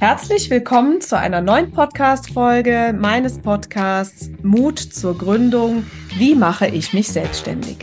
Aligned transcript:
Herzlich 0.00 0.48
willkommen 0.48 1.00
zu 1.00 1.18
einer 1.18 1.40
neuen 1.40 1.72
Podcast-Folge 1.72 2.94
meines 2.96 3.38
Podcasts 3.38 4.30
Mut 4.44 4.78
zur 4.78 5.18
Gründung. 5.18 5.84
Wie 6.16 6.36
mache 6.36 6.68
ich 6.68 6.92
mich 6.92 7.08
selbstständig? 7.08 7.78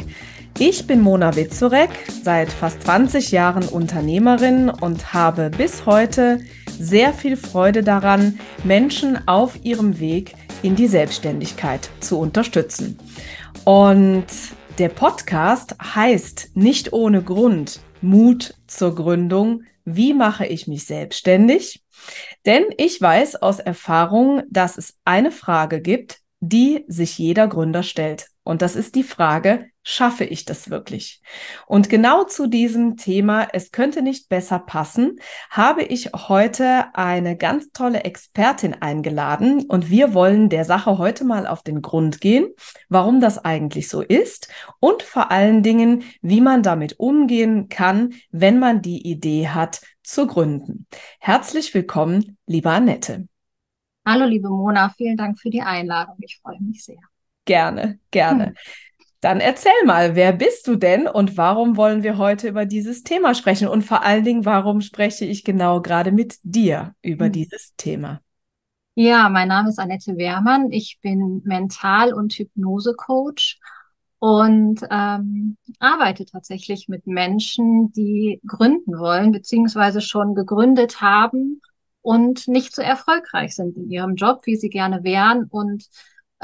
Ich 0.58 0.88
bin 0.88 1.02
Mona 1.02 1.36
Witzurek, 1.36 1.90
seit 2.24 2.50
fast 2.50 2.84
20 2.84 3.32
Jahren 3.32 3.68
Unternehmerin 3.68 4.70
und 4.70 5.14
habe 5.14 5.50
bis 5.50 5.86
heute 5.86 6.40
sehr 6.80 7.12
viel 7.12 7.36
Freude 7.36 7.84
daran, 7.84 8.40
Menschen 8.64 9.28
auf 9.28 9.60
ihrem 9.66 10.00
Weg 10.00 10.36
in 10.64 10.78
die 10.78 10.88
Selbstständigkeit 10.88 11.90
zu 12.00 12.18
unterstützen. 12.18 12.98
Und 13.66 14.28
der 14.78 14.90
Podcast 14.90 15.76
heißt 15.84 16.52
nicht 16.54 16.94
ohne 16.94 17.22
Grund 17.22 17.82
Mut 18.02 18.56
zur 18.68 18.96
Gründung. 18.96 19.64
Wie 19.84 20.14
mache 20.14 20.46
ich 20.46 20.66
mich 20.66 20.86
selbstständig? 20.86 21.85
Denn 22.46 22.66
ich 22.78 23.02
weiß 23.02 23.38
aus 23.38 23.60
Erfahrung, 23.60 24.44
dass 24.50 24.78
es 24.78 24.98
eine 25.06 25.32
Frage 25.32 25.82
gibt, 25.82 26.20
die 26.40 26.86
sich 26.88 27.18
jeder 27.18 27.48
Gründer 27.48 27.84
stellt. 27.84 28.28
Und 28.48 28.62
das 28.62 28.76
ist 28.76 28.94
die 28.94 29.04
Frage, 29.04 29.72
schaffe 29.82 30.24
ich 30.24 30.46
das 30.46 30.70
wirklich? 30.70 31.24
Und 31.66 31.90
genau 31.90 32.26
zu 32.26 32.46
diesem 32.46 32.96
Thema, 32.96 33.48
es 33.54 33.72
könnte 33.72 34.04
nicht 34.04 34.30
besser 34.30 34.60
passen, 34.60 35.16
habe 35.50 35.82
ich 35.82 36.12
heute 36.14 36.86
eine 36.94 37.38
ganz 37.38 37.72
tolle 37.72 38.04
Expertin 38.04 38.76
eingeladen 38.76 39.66
und 39.68 39.90
wir 39.90 40.14
wollen 40.14 40.50
der 40.50 40.64
Sache 40.64 41.00
heute 41.00 41.26
mal 41.26 41.48
auf 41.48 41.64
den 41.64 41.82
Grund 41.82 42.22
gehen, 42.22 42.48
warum 42.88 43.20
das 43.20 43.44
eigentlich 43.44 43.90
so 43.90 44.02
ist 44.02 44.48
und 44.80 45.02
vor 45.02 45.32
allen 45.32 45.64
Dingen, 45.64 46.04
wie 46.22 46.40
man 46.40 46.62
damit 46.62 47.00
umgehen 47.00 47.68
kann, 47.68 48.14
wenn 48.30 48.60
man 48.60 48.84
die 48.84 49.10
Idee 49.10 49.48
hat, 49.48 49.82
zu 50.04 50.28
gründen. 50.28 50.86
Herzlich 51.20 51.74
willkommen, 51.74 52.38
liebe 52.46 52.70
Annette. 52.70 53.28
Hallo, 54.06 54.26
liebe 54.26 54.50
Mona, 54.50 54.90
vielen 54.90 55.18
Dank 55.18 55.40
für 55.40 55.50
die 55.50 55.64
Einladung. 55.64 56.18
Ich 56.20 56.40
freue 56.44 56.62
mich 56.62 56.84
sehr. 56.84 57.00
Gerne, 57.46 58.00
gerne. 58.12 58.48
Hm. 58.48 58.56
Dann 59.22 59.40
erzähl 59.40 59.72
mal, 59.86 60.16
wer 60.16 60.34
bist 60.34 60.68
du 60.68 60.76
denn 60.76 61.08
und 61.08 61.38
warum 61.38 61.78
wollen 61.78 62.04
wir 62.04 62.18
heute 62.18 62.48
über 62.48 62.66
dieses 62.66 63.04
Thema 63.04 63.34
sprechen? 63.34 63.68
Und 63.68 63.84
vor 63.84 64.04
allen 64.04 64.24
Dingen, 64.24 64.46
warum 64.46 64.82
spreche 64.82 65.26
ich 65.26 65.44
genau 65.44 65.82
gerade 65.82 66.12
mit 66.12 66.38
dir 66.44 66.94
über 67.02 67.26
hm. 67.26 67.32
dieses 67.32 67.76
Thema? 67.76 68.22
Ja, 68.94 69.30
mein 69.30 69.48
Name 69.48 69.70
ist 69.70 69.80
Annette 69.80 70.16
Wehrmann. 70.18 70.72
Ich 70.72 71.00
bin 71.02 71.42
Mental- 71.44 72.14
und 72.14 72.34
Hypnose-Coach 72.34 73.60
und 74.20 74.82
ähm, 74.90 75.58
arbeite 75.80 76.26
tatsächlich 76.26 76.88
mit 76.88 77.06
Menschen, 77.06 77.92
die 77.92 78.40
gründen 78.48 78.98
wollen, 78.98 79.32
beziehungsweise 79.32 80.02
schon 80.02 80.34
gegründet 80.34 81.02
haben 81.02 81.62
und 82.02 82.48
nicht 82.48 82.74
so 82.74 82.82
erfolgreich 82.82 83.56
sind 83.56 83.76
in 83.76 83.90
ihrem 83.90 84.16
Job, 84.16 84.46
wie 84.46 84.56
sie 84.56 84.70
gerne 84.70 85.04
wären 85.04 85.46
und 85.46 85.90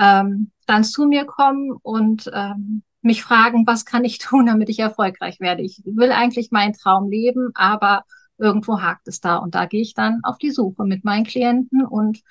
ähm, 0.01 0.51
dann 0.65 0.83
zu 0.83 1.05
mir 1.05 1.25
kommen 1.25 1.71
und 1.71 2.29
ähm, 2.33 2.81
mich 3.01 3.23
fragen, 3.23 3.65
was 3.67 3.85
kann 3.85 4.03
ich 4.03 4.17
tun, 4.17 4.47
damit 4.47 4.69
ich 4.69 4.79
erfolgreich 4.79 5.39
werde. 5.39 5.61
Ich 5.61 5.81
will 5.85 6.11
eigentlich 6.11 6.51
meinen 6.51 6.73
Traum 6.73 7.09
leben, 7.09 7.51
aber 7.53 8.03
irgendwo 8.37 8.81
hakt 8.81 9.07
es 9.07 9.21
da 9.21 9.37
und 9.37 9.53
da 9.53 9.65
gehe 9.65 9.81
ich 9.81 9.93
dann 9.93 10.21
auf 10.23 10.39
die 10.39 10.49
Suche 10.49 10.83
mit 10.83 11.05
meinen 11.05 11.25
Klienten 11.25 11.85
und 11.85 12.21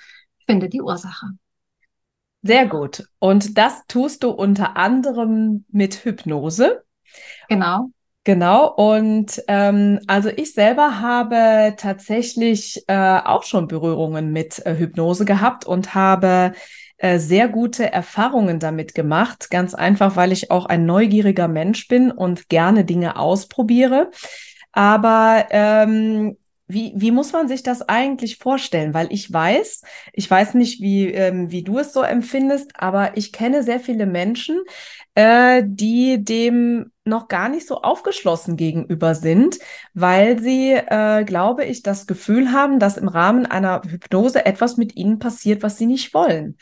finde 0.46 0.68
die 0.68 0.82
Ursache. 0.82 1.26
Sehr 2.42 2.66
gut. 2.66 3.04
Und 3.18 3.58
das 3.58 3.86
tust 3.86 4.24
du 4.24 4.30
unter 4.30 4.76
anderem 4.76 5.64
mit 5.68 6.04
Hypnose. 6.04 6.82
Genau. 7.48 7.90
Genau, 8.24 8.68
und 8.74 9.42
ähm, 9.48 9.98
also 10.06 10.28
ich 10.28 10.52
selber 10.52 11.00
habe 11.00 11.74
tatsächlich 11.78 12.84
äh, 12.86 13.18
auch 13.24 13.44
schon 13.44 13.66
Berührungen 13.66 14.30
mit 14.30 14.64
äh, 14.66 14.76
Hypnose 14.76 15.24
gehabt 15.24 15.64
und 15.64 15.94
habe 15.94 16.52
äh, 17.00 17.18
sehr 17.18 17.48
gute 17.48 17.90
Erfahrungen 17.90 18.58
damit 18.58 18.94
gemacht. 18.94 19.50
Ganz 19.50 19.74
einfach, 19.74 20.16
weil 20.16 20.32
ich 20.32 20.50
auch 20.50 20.66
ein 20.66 20.84
neugieriger 20.84 21.48
Mensch 21.48 21.88
bin 21.88 22.10
und 22.10 22.50
gerne 22.50 22.84
Dinge 22.84 23.16
ausprobiere. 23.18 24.10
Aber 24.72 25.46
ähm, 25.50 26.36
wie, 26.68 26.92
wie 26.94 27.10
muss 27.10 27.32
man 27.32 27.48
sich 27.48 27.62
das 27.62 27.80
eigentlich 27.88 28.36
vorstellen? 28.36 28.92
Weil 28.92 29.08
ich 29.10 29.32
weiß, 29.32 29.82
ich 30.12 30.30
weiß 30.30 30.54
nicht, 30.54 30.82
wie, 30.82 31.06
ähm, 31.06 31.50
wie 31.50 31.62
du 31.62 31.78
es 31.78 31.94
so 31.94 32.02
empfindest, 32.02 32.72
aber 32.74 33.16
ich 33.16 33.32
kenne 33.32 33.62
sehr 33.62 33.80
viele 33.80 34.04
Menschen, 34.04 34.60
äh, 35.14 35.62
die 35.66 36.22
dem 36.22 36.92
noch 37.04 37.28
gar 37.28 37.48
nicht 37.48 37.66
so 37.66 37.80
aufgeschlossen 37.80 38.56
gegenüber 38.58 39.14
sind, 39.14 39.58
weil 39.94 40.38
sie, 40.38 40.72
äh, 40.72 41.24
glaube 41.24 41.64
ich, 41.64 41.82
das 41.82 42.06
Gefühl 42.06 42.52
haben, 42.52 42.78
dass 42.78 42.98
im 42.98 43.08
Rahmen 43.08 43.46
einer 43.46 43.80
Hypnose 43.88 44.44
etwas 44.44 44.76
mit 44.76 44.96
ihnen 44.96 45.18
passiert, 45.18 45.62
was 45.62 45.78
sie 45.78 45.86
nicht 45.86 46.12
wollen. 46.12 46.58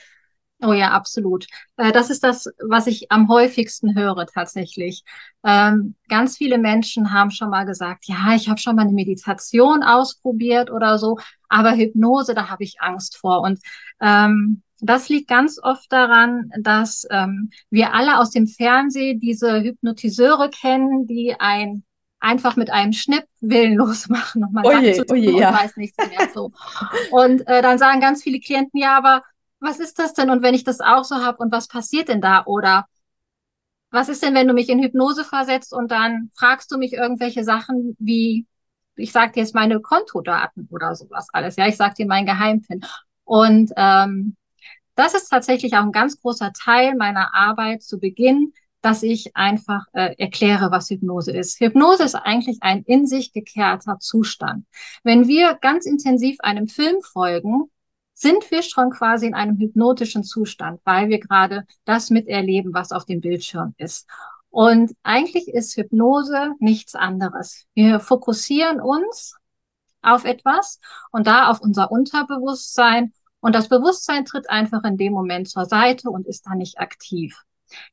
Oh 0.61 0.73
ja, 0.73 0.91
absolut. 0.91 1.47
Äh, 1.77 1.93
das 1.93 2.11
ist 2.11 2.25
das, 2.25 2.49
was 2.67 2.89
ich 2.89 3.13
am 3.13 3.29
häufigsten 3.29 3.95
höre 3.95 4.27
tatsächlich. 4.27 5.05
Ähm, 5.45 5.95
ganz 6.09 6.37
viele 6.37 6.59
Menschen 6.59 7.13
haben 7.13 7.31
schon 7.31 7.51
mal 7.51 7.65
gesagt, 7.65 8.07
ja, 8.07 8.35
ich 8.35 8.49
habe 8.49 8.59
schon 8.59 8.75
mal 8.75 8.83
eine 8.83 8.93
Meditation 8.93 9.85
ausprobiert 9.85 10.71
oder 10.71 10.99
so, 10.99 11.19
aber 11.49 11.77
Hypnose, 11.77 12.35
da 12.35 12.49
habe 12.49 12.65
ich 12.65 12.81
Angst 12.81 13.17
vor. 13.19 13.43
Und 13.43 13.61
ähm, 14.01 14.63
das 14.81 15.09
liegt 15.09 15.29
ganz 15.29 15.61
oft 15.63 15.93
daran, 15.93 16.51
dass 16.61 17.07
ähm, 17.11 17.51
wir 17.71 17.95
alle 17.95 18.19
aus 18.19 18.31
dem 18.31 18.49
Fernsehen 18.49 19.21
diese 19.21 19.63
Hypnotiseure 19.63 20.51
kennen, 20.51 21.07
die 21.07 21.37
ein 21.39 21.85
einfach 22.21 22.57
mit 22.57 22.71
einem 22.71 22.93
Schnipp 22.93 23.25
willenlos 23.41 24.09
machen 24.09 24.43
und 24.43 24.53
man 24.53 24.67
oje, 24.67 24.95
sagt, 24.95 25.13
oje, 25.13 25.31
und 25.35 25.41
ja. 25.41 25.53
weiß 25.53 25.77
nichts 25.77 25.97
mehr 25.99 26.29
so. 26.35 26.51
Und 27.13 27.47
äh, 27.47 27.63
dann 27.63 27.79
sagen 27.79 28.01
ganz 28.01 28.25
viele 28.25 28.41
Klienten, 28.41 28.81
ja, 28.81 28.97
aber 28.97 29.23
was 29.61 29.81
ist 29.81 29.99
das 29.99 30.15
denn? 30.15 30.31
Und 30.31 30.43
wenn 30.43 30.55
ich 30.55 30.65
das 30.65 30.81
auch 30.81 31.05
so 31.05 31.17
habe, 31.17 31.39
und 31.39 31.53
was 31.53 31.69
passiert 31.69 32.09
denn 32.09 32.21
da? 32.21 32.45
Oder 32.47 32.87
was 33.91 34.09
ist 34.09 34.23
denn, 34.23 34.35
wenn 34.35 34.49
du 34.49 34.55
mich 34.55 34.69
in 34.69 34.83
Hypnose 34.83 35.25
versetzt 35.25 35.73
und 35.73 35.91
dann 35.91 36.31
fragst 36.37 36.71
du 36.71 36.79
mich 36.79 36.93
irgendwelche 36.93 37.45
Sachen 37.45 37.97
wie, 37.99 38.47
ich 38.97 39.13
sag 39.13 39.33
dir 39.33 39.41
jetzt 39.41 39.55
meine 39.55 39.81
Kontodaten 39.81 40.69
oder 40.71 40.95
sowas 40.95 41.29
alles. 41.33 41.57
Ja, 41.57 41.67
ich 41.67 41.77
sag 41.77 41.95
dir 41.95 42.07
mein 42.07 42.27
Geheimpin. 42.27 42.85
Und 43.25 43.73
ähm, 43.77 44.37
das 44.95 45.15
ist 45.15 45.29
tatsächlich 45.29 45.75
auch 45.75 45.83
ein 45.83 45.93
ganz 45.93 46.21
großer 46.21 46.53
Teil 46.53 46.97
meiner 46.97 47.35
Arbeit 47.35 47.83
zu 47.83 47.99
Beginn, 47.99 48.53
dass 48.81 49.03
ich 49.03 49.37
einfach 49.37 49.87
äh, 49.93 50.15
erkläre, 50.19 50.71
was 50.71 50.91
Hypnose 50.91 51.33
ist. 51.33 51.61
Hypnose 51.61 52.05
ist 52.05 52.15
eigentlich 52.15 52.59
ein 52.63 52.83
in 52.83 53.07
sich 53.07 53.33
gekehrter 53.33 53.99
Zustand. 53.99 54.67
Wenn 55.03 55.27
wir 55.27 55.55
ganz 55.61 55.87
intensiv 55.87 56.37
einem 56.41 56.69
Film 56.69 57.01
folgen, 57.03 57.71
sind 58.19 58.51
wir 58.51 58.63
schon 58.63 58.91
quasi 58.91 59.27
in 59.27 59.35
einem 59.35 59.57
hypnotischen 59.59 60.25
Zustand, 60.25 60.81
weil 60.83 61.09
wir 61.09 61.21
gerade 61.21 61.65
das 61.85 62.11
miterleben, 62.11 62.75
was 62.75 62.91
auf 62.91 63.05
dem 63.05 63.21
Bildschirm 63.21 63.75
ist. 63.79 64.09
Und 64.51 64.93
eigentlich 65.05 65.47
ist 65.47 65.77
Hypnose 65.77 66.55
nichts 66.59 66.97
anderes. 66.97 67.67
Wir 67.75 68.01
fokussieren 68.01 68.81
uns 68.81 69.37
auf 70.03 70.25
etwas 70.25 70.81
und 71.13 71.29
da 71.29 71.49
auf 71.49 71.61
unser 71.61 71.93
Unterbewusstsein. 71.93 73.13
Und 73.39 73.55
das 73.55 73.69
Bewusstsein 73.69 74.25
tritt 74.25 74.51
einfach 74.51 74.83
in 74.83 74.97
dem 74.97 75.13
Moment 75.13 75.49
zur 75.49 75.67
Seite 75.67 76.11
und 76.11 76.27
ist 76.27 76.45
dann 76.47 76.59
nicht 76.59 76.81
aktiv. 76.81 77.41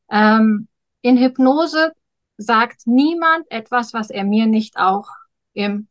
Ähm, 0.09 0.67
in 1.01 1.17
Hypnose 1.17 1.91
sagt 2.37 2.87
niemand 2.87 3.45
etwas, 3.51 3.93
was 3.93 4.09
er 4.09 4.23
mir 4.23 4.47
nicht 4.47 4.77
auch 4.77 5.07
im 5.53 5.87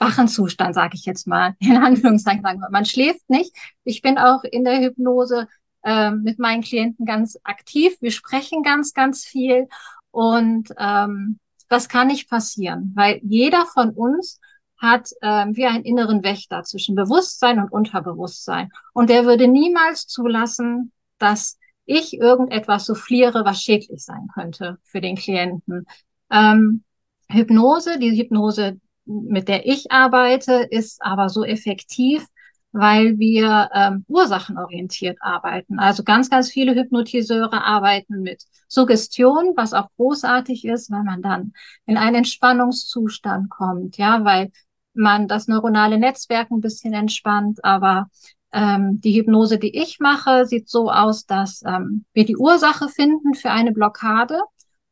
wachen 0.00 0.28
Zustand, 0.28 0.74
sage 0.74 0.96
ich 0.96 1.04
jetzt 1.04 1.26
mal, 1.26 1.54
in 1.60 1.76
Anführungszeichen 1.76 2.42
sagen 2.42 2.60
wir. 2.60 2.70
Man 2.70 2.86
schläft 2.86 3.28
nicht. 3.28 3.54
Ich 3.84 4.02
bin 4.02 4.18
auch 4.18 4.42
in 4.42 4.64
der 4.64 4.80
Hypnose 4.80 5.46
äh, 5.84 6.10
mit 6.10 6.38
meinen 6.38 6.62
Klienten 6.62 7.06
ganz 7.06 7.38
aktiv. 7.44 7.96
Wir 8.00 8.10
sprechen 8.10 8.62
ganz, 8.62 8.94
ganz 8.94 9.24
viel 9.24 9.68
und 10.10 10.70
ähm, 10.78 11.38
das 11.68 11.88
kann 11.88 12.08
nicht 12.08 12.28
passieren, 12.28 12.92
weil 12.96 13.20
jeder 13.22 13.64
von 13.66 13.90
uns 13.90 14.40
hat 14.76 15.10
äh, 15.20 15.46
wie 15.50 15.66
einen 15.66 15.84
inneren 15.84 16.24
Wächter 16.24 16.62
zwischen 16.62 16.94
Bewusstsein 16.94 17.60
und 17.60 17.70
Unterbewusstsein. 17.70 18.70
Und 18.94 19.10
der 19.10 19.26
würde 19.26 19.46
niemals 19.46 20.06
zulassen, 20.06 20.90
dass 21.18 21.58
ich 21.84 22.14
irgendetwas 22.14 22.86
souffliere, 22.86 23.44
was 23.44 23.60
schädlich 23.60 24.02
sein 24.02 24.28
könnte 24.32 24.78
für 24.82 25.00
den 25.00 25.16
Klienten. 25.16 25.86
Ähm, 26.30 26.82
Hypnose, 27.28 27.98
die 27.98 28.18
Hypnose 28.18 28.80
mit 29.10 29.48
der 29.48 29.66
ich 29.66 29.90
arbeite, 29.90 30.66
ist 30.70 31.02
aber 31.02 31.28
so 31.28 31.44
effektiv, 31.44 32.26
weil 32.72 33.18
wir 33.18 33.68
ähm, 33.74 34.04
ursachenorientiert 34.08 35.18
arbeiten. 35.20 35.78
Also 35.78 36.04
ganz, 36.04 36.30
ganz 36.30 36.50
viele 36.50 36.74
Hypnotiseure 36.74 37.64
arbeiten 37.64 38.22
mit 38.22 38.44
Suggestion, 38.68 39.54
was 39.56 39.74
auch 39.74 39.88
großartig 39.96 40.64
ist, 40.64 40.90
weil 40.90 41.02
man 41.02 41.22
dann 41.22 41.52
in 41.86 41.96
einen 41.96 42.16
Entspannungszustand 42.16 43.50
kommt, 43.50 43.96
ja, 43.96 44.24
weil 44.24 44.52
man 44.94 45.26
das 45.26 45.48
neuronale 45.48 45.98
Netzwerk 45.98 46.50
ein 46.50 46.60
bisschen 46.60 46.92
entspannt, 46.92 47.64
aber 47.64 48.08
ähm, 48.52 49.00
die 49.00 49.18
Hypnose, 49.18 49.58
die 49.58 49.76
ich 49.76 49.98
mache, 50.00 50.46
sieht 50.46 50.68
so 50.68 50.90
aus, 50.90 51.26
dass 51.26 51.62
ähm, 51.66 52.04
wir 52.12 52.24
die 52.24 52.36
Ursache 52.36 52.88
finden 52.88 53.34
für 53.34 53.50
eine 53.50 53.72
Blockade 53.72 54.40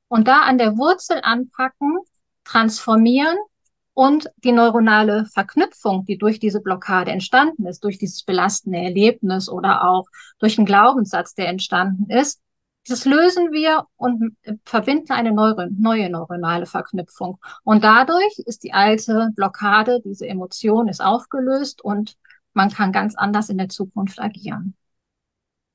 und 0.09 0.29
da 0.29 0.43
an 0.43 0.59
der 0.59 0.77
Wurzel 0.77 1.21
anpacken, 1.23 1.99
transformieren 2.45 3.37
und 3.99 4.31
die 4.45 4.53
neuronale 4.53 5.25
Verknüpfung, 5.25 6.05
die 6.05 6.19
durch 6.19 6.39
diese 6.39 6.61
Blockade 6.61 7.11
entstanden 7.11 7.67
ist, 7.67 7.83
durch 7.83 7.99
dieses 7.99 8.23
belastende 8.23 8.79
Erlebnis 8.79 9.49
oder 9.49 9.89
auch 9.91 10.07
durch 10.39 10.57
einen 10.57 10.67
Glaubenssatz, 10.67 11.35
der 11.35 11.49
entstanden 11.49 12.09
ist, 12.09 12.41
das 12.87 13.05
lösen 13.05 13.51
wir 13.51 13.87
und 13.97 14.37
verbinden 14.65 15.11
eine 15.11 15.33
neue, 15.33 15.69
neue 15.73 16.11
neuronale 16.11 16.67
Verknüpfung. 16.67 17.39
Und 17.65 17.83
dadurch 17.83 18.39
ist 18.47 18.63
die 18.63 18.73
alte 18.73 19.31
Blockade, 19.35 20.01
diese 20.05 20.29
Emotion 20.29 20.87
ist 20.87 21.03
aufgelöst 21.03 21.83
und 21.83 22.17
man 22.53 22.71
kann 22.71 22.93
ganz 22.93 23.17
anders 23.17 23.49
in 23.49 23.59
der 23.59 23.69
Zukunft 23.69 24.21
agieren. 24.21 24.77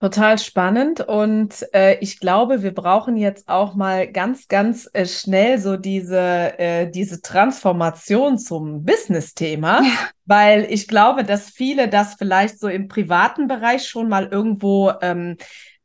Total 0.04 0.38
spannend 0.38 1.00
und 1.00 1.66
äh, 1.74 1.98
ich 2.00 2.20
glaube, 2.20 2.62
wir 2.62 2.74
brauchen 2.74 3.16
jetzt 3.16 3.48
auch 3.48 3.74
mal 3.74 4.06
ganz, 4.12 4.50
ganz 4.50 4.90
äh, 4.92 5.06
schnell 5.06 5.60
so 5.60 5.78
diese, 5.78 6.60
äh, 6.60 6.92
diese 6.92 7.22
Transformation 7.22 8.38
zum 8.38 8.84
Business-Thema, 8.84 9.82
ja. 9.82 9.92
weil 10.26 10.68
ich 10.70 10.90
glaube, 10.90 11.24
dass 11.24 11.52
viele 11.52 11.88
das 11.88 12.16
vielleicht 12.16 12.60
so 12.60 12.68
im 12.68 12.90
privaten 12.90 13.48
Bereich 13.48 13.88
schon 13.88 14.10
mal 14.10 14.28
irgendwo 14.28 14.92
ähm, 15.02 15.38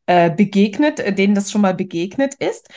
äh, 0.07 0.31
begegnet, 0.31 0.99
äh, 0.99 1.13
denen 1.13 1.37
das 1.37 1.53
schon 1.53 1.61
mal 1.61 1.75
begegnet 1.75 2.35
ist. 2.41 2.69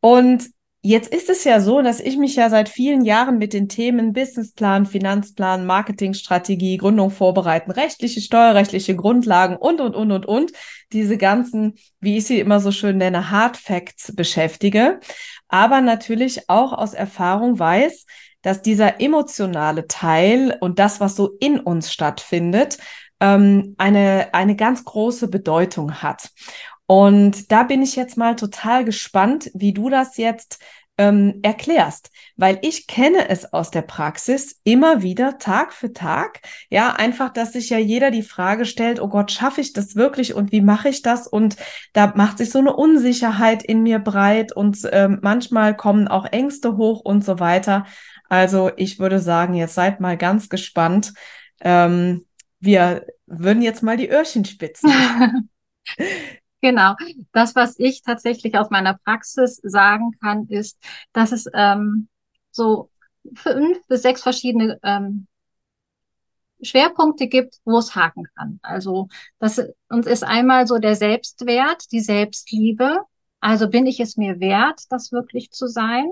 Und 0.00 0.48
Jetzt 0.82 1.12
ist 1.12 1.28
es 1.28 1.42
ja 1.42 1.60
so, 1.60 1.82
dass 1.82 1.98
ich 1.98 2.16
mich 2.16 2.36
ja 2.36 2.48
seit 2.48 2.68
vielen 2.68 3.04
Jahren 3.04 3.38
mit 3.38 3.52
den 3.52 3.68
Themen 3.68 4.12
Businessplan, 4.12 4.86
Finanzplan, 4.86 5.66
Marketingstrategie, 5.66 6.76
Gründung 6.76 7.10
vorbereiten, 7.10 7.72
rechtliche, 7.72 8.20
steuerrechtliche 8.20 8.94
Grundlagen 8.94 9.56
und, 9.56 9.80
und, 9.80 9.96
und, 9.96 10.12
und, 10.12 10.26
und, 10.26 10.52
diese 10.92 11.18
ganzen, 11.18 11.74
wie 11.98 12.18
ich 12.18 12.26
sie 12.26 12.38
immer 12.38 12.60
so 12.60 12.70
schön 12.70 12.98
nenne, 12.98 13.32
Hard 13.32 13.56
Facts 13.56 14.14
beschäftige. 14.14 15.00
Aber 15.48 15.80
natürlich 15.80 16.48
auch 16.48 16.72
aus 16.72 16.94
Erfahrung 16.94 17.58
weiß, 17.58 18.06
dass 18.42 18.62
dieser 18.62 19.00
emotionale 19.00 19.88
Teil 19.88 20.56
und 20.60 20.78
das, 20.78 21.00
was 21.00 21.16
so 21.16 21.36
in 21.40 21.58
uns 21.58 21.92
stattfindet, 21.92 22.78
ähm, 23.18 23.74
eine, 23.78 24.28
eine 24.34 24.54
ganz 24.54 24.84
große 24.84 25.28
Bedeutung 25.28 25.94
hat. 25.94 26.30
Und 26.86 27.50
da 27.50 27.64
bin 27.64 27.82
ich 27.82 27.96
jetzt 27.96 28.16
mal 28.16 28.36
total 28.36 28.84
gespannt, 28.84 29.50
wie 29.54 29.72
du 29.72 29.90
das 29.90 30.16
jetzt 30.16 30.60
ähm, 30.98 31.40
erklärst, 31.42 32.10
weil 32.36 32.58
ich 32.62 32.86
kenne 32.86 33.28
es 33.28 33.52
aus 33.52 33.70
der 33.70 33.82
Praxis 33.82 34.60
immer 34.64 35.02
wieder 35.02 35.38
Tag 35.38 35.74
für 35.74 35.92
Tag. 35.92 36.40
Ja, 36.70 36.92
einfach, 36.92 37.32
dass 37.32 37.52
sich 37.52 37.68
ja 37.68 37.78
jeder 37.78 38.10
die 38.10 38.22
Frage 38.22 38.64
stellt, 38.64 39.00
oh 39.00 39.08
Gott, 39.08 39.30
schaffe 39.30 39.60
ich 39.60 39.72
das 39.72 39.94
wirklich 39.94 40.34
und 40.34 40.52
wie 40.52 40.62
mache 40.62 40.88
ich 40.88 41.02
das? 41.02 41.26
Und 41.26 41.56
da 41.92 42.12
macht 42.16 42.38
sich 42.38 42.50
so 42.50 42.60
eine 42.60 42.74
Unsicherheit 42.74 43.62
in 43.62 43.82
mir 43.82 43.98
breit 43.98 44.52
und 44.52 44.78
ähm, 44.92 45.18
manchmal 45.22 45.76
kommen 45.76 46.08
auch 46.08 46.24
Ängste 46.24 46.76
hoch 46.76 47.00
und 47.00 47.24
so 47.24 47.38
weiter. 47.40 47.84
Also 48.28 48.70
ich 48.76 48.98
würde 48.98 49.18
sagen, 49.18 49.54
jetzt 49.54 49.74
seid 49.74 50.00
mal 50.00 50.16
ganz 50.16 50.48
gespannt. 50.48 51.12
Ähm, 51.60 52.26
wir 52.58 53.06
würden 53.26 53.62
jetzt 53.62 53.82
mal 53.82 53.96
die 53.96 54.08
Öhrchen 54.08 54.44
spitzen. 54.44 54.90
Genau. 56.66 56.96
Das, 57.30 57.54
was 57.54 57.78
ich 57.78 58.02
tatsächlich 58.02 58.58
aus 58.58 58.70
meiner 58.70 58.94
Praxis 58.94 59.60
sagen 59.62 60.10
kann, 60.20 60.48
ist, 60.48 60.76
dass 61.12 61.30
es 61.30 61.46
ähm, 61.54 62.08
so 62.50 62.90
fünf 63.36 63.86
bis 63.86 64.02
sechs 64.02 64.20
verschiedene 64.20 64.76
ähm, 64.82 65.28
Schwerpunkte 66.60 67.28
gibt, 67.28 67.60
wo 67.64 67.78
es 67.78 67.94
haken 67.94 68.24
kann. 68.34 68.58
Also 68.64 69.06
das 69.38 69.62
uns 69.88 70.08
ist 70.08 70.24
einmal 70.24 70.66
so 70.66 70.78
der 70.78 70.96
Selbstwert, 70.96 71.92
die 71.92 72.00
Selbstliebe. 72.00 72.98
Also 73.38 73.68
bin 73.70 73.86
ich 73.86 74.00
es 74.00 74.16
mir 74.16 74.40
wert, 74.40 74.80
das 74.90 75.12
wirklich 75.12 75.52
zu 75.52 75.68
sein? 75.68 76.10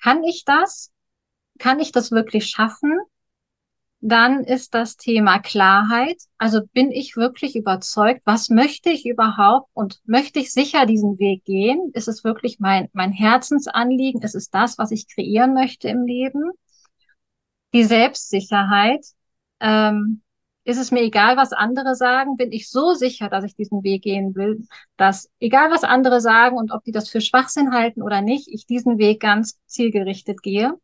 Kann 0.00 0.22
ich 0.22 0.44
das? 0.44 0.92
Kann 1.58 1.80
ich 1.80 1.90
das 1.90 2.12
wirklich 2.12 2.46
schaffen? 2.46 3.00
Dann 4.00 4.44
ist 4.44 4.74
das 4.74 4.96
Thema 4.96 5.40
Klarheit. 5.40 6.22
Also 6.38 6.60
bin 6.72 6.92
ich 6.92 7.16
wirklich 7.16 7.56
überzeugt, 7.56 8.22
was 8.24 8.48
möchte 8.48 8.90
ich 8.90 9.06
überhaupt 9.06 9.68
und 9.74 10.00
möchte 10.04 10.38
ich 10.38 10.52
sicher 10.52 10.86
diesen 10.86 11.18
Weg 11.18 11.44
gehen? 11.44 11.90
Ist 11.94 12.06
es 12.06 12.22
wirklich 12.22 12.60
mein, 12.60 12.88
mein 12.92 13.10
Herzensanliegen? 13.10 14.22
Ist 14.22 14.36
es 14.36 14.50
das, 14.50 14.78
was 14.78 14.92
ich 14.92 15.08
kreieren 15.08 15.52
möchte 15.52 15.88
im 15.88 16.06
Leben? 16.06 16.52
Die 17.74 17.84
Selbstsicherheit. 17.84 19.04
Ähm, 19.60 20.22
ist 20.62 20.78
es 20.78 20.90
mir 20.92 21.00
egal, 21.00 21.36
was 21.36 21.52
andere 21.52 21.94
sagen? 21.96 22.36
Bin 22.36 22.52
ich 22.52 22.70
so 22.70 22.92
sicher, 22.92 23.28
dass 23.28 23.42
ich 23.42 23.56
diesen 23.56 23.82
Weg 23.82 24.02
gehen 24.02 24.34
will, 24.36 24.66
dass 24.96 25.30
egal, 25.40 25.70
was 25.70 25.82
andere 25.82 26.20
sagen 26.20 26.56
und 26.56 26.72
ob 26.72 26.84
die 26.84 26.92
das 26.92 27.08
für 27.08 27.22
Schwachsinn 27.22 27.72
halten 27.72 28.02
oder 28.02 28.20
nicht, 28.20 28.48
ich 28.48 28.66
diesen 28.66 28.98
Weg 28.98 29.20
ganz 29.20 29.58
zielgerichtet 29.66 30.42
gehe? 30.42 30.74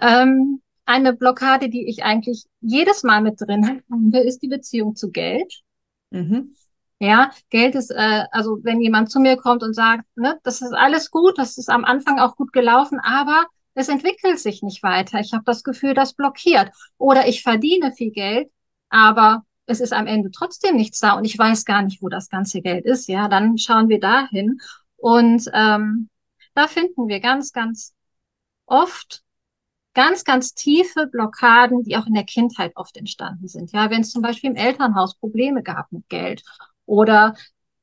Ähm, 0.00 0.62
eine 0.86 1.12
Blockade, 1.14 1.68
die 1.68 1.88
ich 1.88 2.04
eigentlich 2.04 2.44
jedes 2.60 3.02
Mal 3.02 3.22
mit 3.22 3.40
drin 3.40 3.82
habe, 3.90 4.18
ist 4.18 4.42
die 4.42 4.48
Beziehung 4.48 4.96
zu 4.96 5.10
Geld. 5.10 5.62
Mhm. 6.10 6.54
Ja, 7.00 7.30
Geld 7.50 7.74
ist, 7.74 7.90
äh, 7.90 8.24
also 8.30 8.58
wenn 8.62 8.80
jemand 8.80 9.10
zu 9.10 9.20
mir 9.20 9.36
kommt 9.36 9.62
und 9.62 9.74
sagt, 9.74 10.04
ne, 10.16 10.38
das 10.44 10.62
ist 10.62 10.72
alles 10.72 11.10
gut, 11.10 11.38
das 11.38 11.58
ist 11.58 11.68
am 11.68 11.84
Anfang 11.84 12.18
auch 12.18 12.36
gut 12.36 12.52
gelaufen, 12.52 13.00
aber 13.00 13.46
es 13.74 13.88
entwickelt 13.88 14.38
sich 14.38 14.62
nicht 14.62 14.82
weiter. 14.82 15.18
Ich 15.20 15.32
habe 15.32 15.44
das 15.44 15.64
Gefühl, 15.64 15.94
das 15.94 16.14
blockiert. 16.14 16.70
Oder 16.96 17.26
ich 17.26 17.42
verdiene 17.42 17.92
viel 17.92 18.12
Geld, 18.12 18.50
aber 18.88 19.44
es 19.66 19.80
ist 19.80 19.92
am 19.92 20.06
Ende 20.06 20.30
trotzdem 20.30 20.76
nichts 20.76 21.00
da 21.00 21.14
und 21.14 21.24
ich 21.24 21.36
weiß 21.36 21.64
gar 21.64 21.82
nicht, 21.82 22.02
wo 22.02 22.08
das 22.08 22.28
ganze 22.28 22.60
Geld 22.60 22.84
ist. 22.84 23.08
Ja, 23.08 23.28
dann 23.28 23.58
schauen 23.58 23.88
wir 23.88 23.98
dahin 23.98 24.60
und 24.96 25.50
ähm, 25.52 26.08
da 26.54 26.68
finden 26.68 27.08
wir 27.08 27.18
ganz, 27.20 27.52
ganz 27.52 27.94
oft 28.66 29.23
ganz, 29.94 30.24
ganz 30.24 30.54
tiefe 30.54 31.06
Blockaden, 31.06 31.82
die 31.84 31.96
auch 31.96 32.06
in 32.06 32.14
der 32.14 32.24
Kindheit 32.24 32.72
oft 32.76 32.96
entstanden 32.96 33.48
sind. 33.48 33.72
Ja, 33.72 33.90
wenn 33.90 34.02
es 34.02 34.10
zum 34.10 34.22
Beispiel 34.22 34.50
im 34.50 34.56
Elternhaus 34.56 35.16
Probleme 35.16 35.62
gab 35.62 35.90
mit 35.92 36.08
Geld 36.08 36.42
oder 36.86 37.34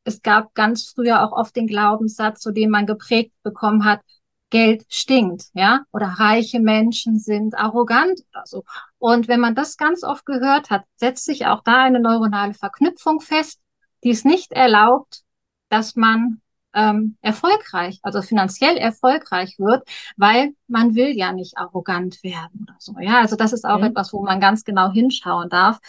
es 0.04 0.22
gab 0.22 0.54
ganz 0.54 0.90
früher 0.90 1.24
auch 1.24 1.32
oft 1.32 1.56
den 1.56 1.68
Glaubenssatz, 1.68 2.42
zu 2.42 2.52
dem 2.52 2.70
man 2.72 2.86
geprägt 2.86 3.34
bekommen 3.44 3.86
hat, 3.86 4.02
Geld 4.50 4.84
stinkt, 4.90 5.46
ja, 5.54 5.86
oder 5.94 6.08
reiche 6.08 6.60
Menschen 6.60 7.20
sind 7.20 7.58
arrogant 7.58 8.20
oder 8.34 8.44
so. 8.46 8.64
Und 8.98 9.30
wenn 9.30 9.40
man 9.40 9.56
das 9.56 9.78
ganz 9.78 10.04
oft 10.04 10.26
gehört 10.26 10.70
hat, 10.70 10.84
setzt 10.98 11.24
sich 11.24 11.46
auch 11.46 11.64
da 11.64 11.84
eine 11.84 12.02
neuronale 12.02 12.54
Verknüpfung 12.54 13.22
fest, 13.22 13.62
die 14.04 14.10
es 14.10 14.26
nicht 14.26 14.52
erlaubt, 14.52 15.24
dass 15.70 15.96
man 15.96 16.42
ähm, 16.74 17.18
erfolgreich, 17.22 18.00
also 18.04 18.22
finanziell 18.22 18.78
erfolgreich 18.78 19.60
wird, 19.60 19.88
weil 20.18 20.54
man 20.68 20.96
will 20.96 21.16
ja 21.18 21.34
nicht 21.34 21.58
arrogant 21.58 22.24
werden 22.24 22.62
oder 22.64 22.76
so. 22.80 22.96
Ja, 23.00 23.20
also 23.20 23.36
das 23.36 23.54
ist 23.54 23.66
auch 23.66 23.80
mhm. 23.80 23.86
etwas, 23.86 24.14
wo 24.14 24.24
man 24.24 24.40
ganz 24.40 24.64
genau 24.64 24.92
hinschauen 24.92 25.50
darf. 25.50 25.80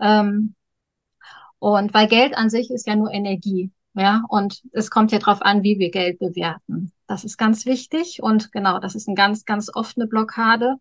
Ähm, 0.00 0.54
und 1.58 1.92
weil 1.92 2.08
Geld 2.08 2.36
an 2.36 2.50
sich 2.50 2.70
ist 2.70 2.86
ja 2.86 2.96
nur 2.96 3.12
Energie. 3.12 3.70
Ja, 3.94 4.22
und 4.28 4.62
es 4.72 4.88
kommt 4.90 5.10
ja 5.12 5.18
darauf 5.18 5.42
an, 5.42 5.62
wie 5.64 5.78
wir 5.78 5.90
Geld 5.90 6.20
bewerten. 6.20 6.92
Das 7.06 7.24
ist 7.24 7.36
ganz 7.36 7.66
wichtig 7.66 8.22
und 8.22 8.52
genau, 8.52 8.78
das 8.78 8.94
ist 8.94 9.08
eine 9.08 9.16
ganz, 9.16 9.44
ganz 9.44 9.68
offene 9.74 10.06
Blockade. 10.06 10.76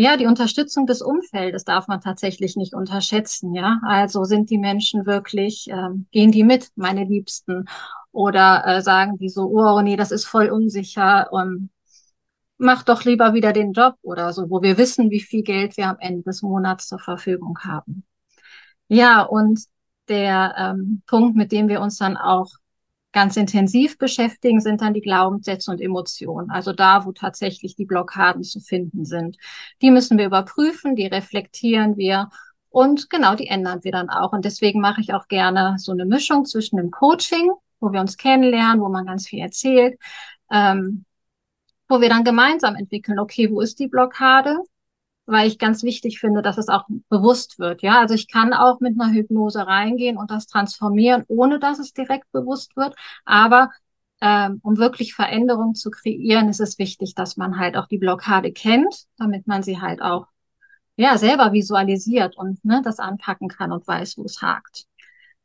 Ja, 0.00 0.16
die 0.16 0.24
Unterstützung 0.26 0.86
des 0.86 1.02
Umfeldes 1.02 1.64
darf 1.64 1.86
man 1.86 2.00
tatsächlich 2.00 2.56
nicht 2.56 2.72
unterschätzen. 2.72 3.54
Ja, 3.54 3.80
also 3.84 4.24
sind 4.24 4.48
die 4.48 4.56
Menschen 4.56 5.04
wirklich, 5.04 5.66
ähm, 5.68 6.06
gehen 6.10 6.32
die 6.32 6.42
mit, 6.42 6.70
meine 6.74 7.04
Liebsten, 7.04 7.66
oder 8.10 8.64
äh, 8.66 8.80
sagen 8.80 9.18
die 9.18 9.28
so, 9.28 9.42
oh 9.50 9.82
nee, 9.82 9.96
das 9.96 10.10
ist 10.10 10.24
voll 10.24 10.48
unsicher, 10.48 11.28
um, 11.32 11.68
mach 12.56 12.82
doch 12.82 13.04
lieber 13.04 13.34
wieder 13.34 13.52
den 13.52 13.74
Job 13.74 13.96
oder 14.00 14.32
so, 14.32 14.48
wo 14.48 14.62
wir 14.62 14.78
wissen, 14.78 15.10
wie 15.10 15.20
viel 15.20 15.42
Geld 15.42 15.76
wir 15.76 15.88
am 15.88 15.98
Ende 15.98 16.22
des 16.22 16.40
Monats 16.40 16.88
zur 16.88 16.98
Verfügung 16.98 17.58
haben. 17.62 18.04
Ja, 18.88 19.20
und 19.20 19.60
der 20.08 20.54
ähm, 20.56 21.02
Punkt, 21.06 21.36
mit 21.36 21.52
dem 21.52 21.68
wir 21.68 21.82
uns 21.82 21.98
dann 21.98 22.16
auch 22.16 22.48
ganz 23.12 23.36
intensiv 23.36 23.98
beschäftigen, 23.98 24.60
sind 24.60 24.80
dann 24.80 24.94
die 24.94 25.00
Glaubenssätze 25.00 25.70
und 25.70 25.80
Emotionen. 25.80 26.50
Also 26.50 26.72
da, 26.72 27.04
wo 27.04 27.12
tatsächlich 27.12 27.74
die 27.74 27.86
Blockaden 27.86 28.42
zu 28.42 28.60
finden 28.60 29.04
sind. 29.04 29.36
Die 29.82 29.90
müssen 29.90 30.18
wir 30.18 30.26
überprüfen, 30.26 30.94
die 30.94 31.06
reflektieren 31.06 31.96
wir 31.96 32.30
und 32.70 33.10
genau, 33.10 33.34
die 33.34 33.48
ändern 33.48 33.82
wir 33.82 33.92
dann 33.92 34.10
auch. 34.10 34.32
Und 34.32 34.44
deswegen 34.44 34.80
mache 34.80 35.00
ich 35.00 35.12
auch 35.12 35.26
gerne 35.28 35.74
so 35.78 35.92
eine 35.92 36.06
Mischung 36.06 36.44
zwischen 36.44 36.76
dem 36.76 36.90
Coaching, 36.90 37.50
wo 37.80 37.92
wir 37.92 38.00
uns 38.00 38.16
kennenlernen, 38.16 38.80
wo 38.80 38.88
man 38.88 39.06
ganz 39.06 39.26
viel 39.26 39.40
erzählt, 39.40 39.98
ähm, 40.50 41.04
wo 41.88 42.00
wir 42.00 42.08
dann 42.08 42.24
gemeinsam 42.24 42.76
entwickeln, 42.76 43.18
okay, 43.18 43.50
wo 43.50 43.60
ist 43.60 43.80
die 43.80 43.88
Blockade? 43.88 44.56
Weil 45.30 45.46
ich 45.48 45.58
ganz 45.58 45.82
wichtig 45.82 46.18
finde, 46.18 46.42
dass 46.42 46.58
es 46.58 46.68
auch 46.68 46.84
bewusst 47.08 47.58
wird. 47.58 47.82
Ja, 47.82 48.00
also 48.00 48.14
ich 48.14 48.28
kann 48.28 48.52
auch 48.52 48.80
mit 48.80 49.00
einer 49.00 49.12
Hypnose 49.12 49.66
reingehen 49.66 50.16
und 50.16 50.30
das 50.30 50.46
transformieren, 50.46 51.24
ohne 51.28 51.58
dass 51.60 51.78
es 51.78 51.92
direkt 51.92 52.30
bewusst 52.32 52.76
wird. 52.76 52.94
Aber 53.24 53.70
ähm, 54.20 54.60
um 54.62 54.76
wirklich 54.76 55.14
Veränderung 55.14 55.74
zu 55.74 55.90
kreieren, 55.90 56.48
ist 56.48 56.60
es 56.60 56.78
wichtig, 56.78 57.14
dass 57.14 57.36
man 57.36 57.58
halt 57.58 57.76
auch 57.76 57.86
die 57.86 57.98
Blockade 57.98 58.52
kennt, 58.52 59.06
damit 59.18 59.46
man 59.46 59.62
sie 59.62 59.80
halt 59.80 60.02
auch 60.02 60.26
ja 60.96 61.16
selber 61.18 61.52
visualisiert 61.52 62.36
und 62.36 62.64
ne, 62.64 62.82
das 62.84 62.98
anpacken 62.98 63.48
kann 63.48 63.72
und 63.72 63.86
weiß, 63.86 64.18
wo 64.18 64.24
es 64.24 64.42
hakt. 64.42 64.86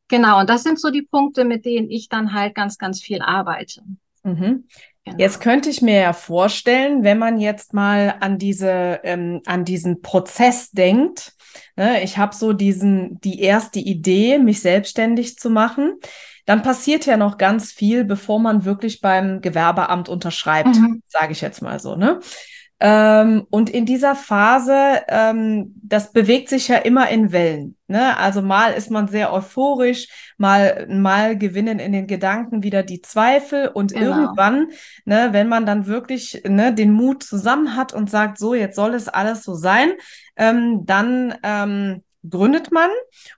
Genau, 0.07 0.39
und 0.39 0.49
das 0.49 0.63
sind 0.63 0.79
so 0.79 0.91
die 0.91 1.01
Punkte, 1.03 1.45
mit 1.45 1.65
denen 1.65 1.89
ich 1.89 2.09
dann 2.09 2.33
halt 2.33 2.55
ganz, 2.55 2.77
ganz 2.77 3.01
viel 3.01 3.21
arbeite. 3.21 3.81
Mhm. 4.25 4.67
Genau. 5.05 5.17
Jetzt 5.19 5.39
könnte 5.39 5.69
ich 5.69 5.81
mir 5.81 5.99
ja 5.99 6.13
vorstellen, 6.13 7.03
wenn 7.03 7.19
man 7.19 7.39
jetzt 7.39 7.73
mal 7.73 8.15
an 8.19 8.39
diese, 8.39 8.99
ähm, 9.03 9.41
an 9.45 9.63
diesen 9.63 10.01
Prozess 10.01 10.71
denkt. 10.71 11.33
Ne, 11.77 12.03
ich 12.03 12.17
habe 12.17 12.35
so 12.35 12.51
diesen, 12.51 13.19
die 13.21 13.39
erste 13.39 13.79
Idee, 13.79 14.39
mich 14.39 14.61
selbstständig 14.61 15.37
zu 15.37 15.49
machen. 15.49 15.93
Dann 16.45 16.63
passiert 16.63 17.05
ja 17.05 17.17
noch 17.17 17.37
ganz 17.37 17.71
viel, 17.71 18.03
bevor 18.03 18.39
man 18.39 18.65
wirklich 18.65 18.99
beim 18.99 19.41
Gewerbeamt 19.41 20.09
unterschreibt, 20.09 20.75
mhm. 20.75 21.01
sage 21.07 21.31
ich 21.31 21.41
jetzt 21.41 21.61
mal 21.61 21.79
so. 21.79 21.95
Ne? 21.95 22.19
Ähm, 22.81 23.47
und 23.49 23.69
in 23.69 23.85
dieser 23.85 24.15
Phase, 24.15 25.03
ähm, 25.07 25.73
das 25.81 26.11
bewegt 26.11 26.49
sich 26.49 26.67
ja 26.67 26.77
immer 26.77 27.07
in 27.09 27.31
Wellen. 27.31 27.77
Ne? 27.87 28.17
Also 28.17 28.41
mal 28.41 28.73
ist 28.73 28.91
man 28.91 29.07
sehr 29.07 29.31
euphorisch, 29.31 30.07
mal, 30.37 30.85
mal 30.89 31.37
gewinnen 31.37 31.79
in 31.79 31.93
den 31.93 32.05
Gedanken 32.05 32.63
wieder 32.63 32.83
die 32.83 33.01
Zweifel 33.01 33.69
und 33.69 33.93
genau. 33.93 34.19
irgendwann, 34.19 34.67
ne, 35.05 35.29
wenn 35.31 35.47
man 35.47 35.65
dann 35.65 35.87
wirklich 35.87 36.41
ne, 36.45 36.73
den 36.73 36.91
Mut 36.91 37.23
zusammen 37.23 37.77
hat 37.77 37.93
und 37.93 38.09
sagt, 38.09 38.37
so, 38.37 38.53
jetzt 38.53 38.75
soll 38.75 38.93
es 38.93 39.07
alles 39.07 39.43
so 39.43 39.55
sein, 39.55 39.93
ähm, 40.35 40.85
dann 40.85 41.35
ähm, 41.43 42.03
gründet 42.29 42.71
man 42.73 42.89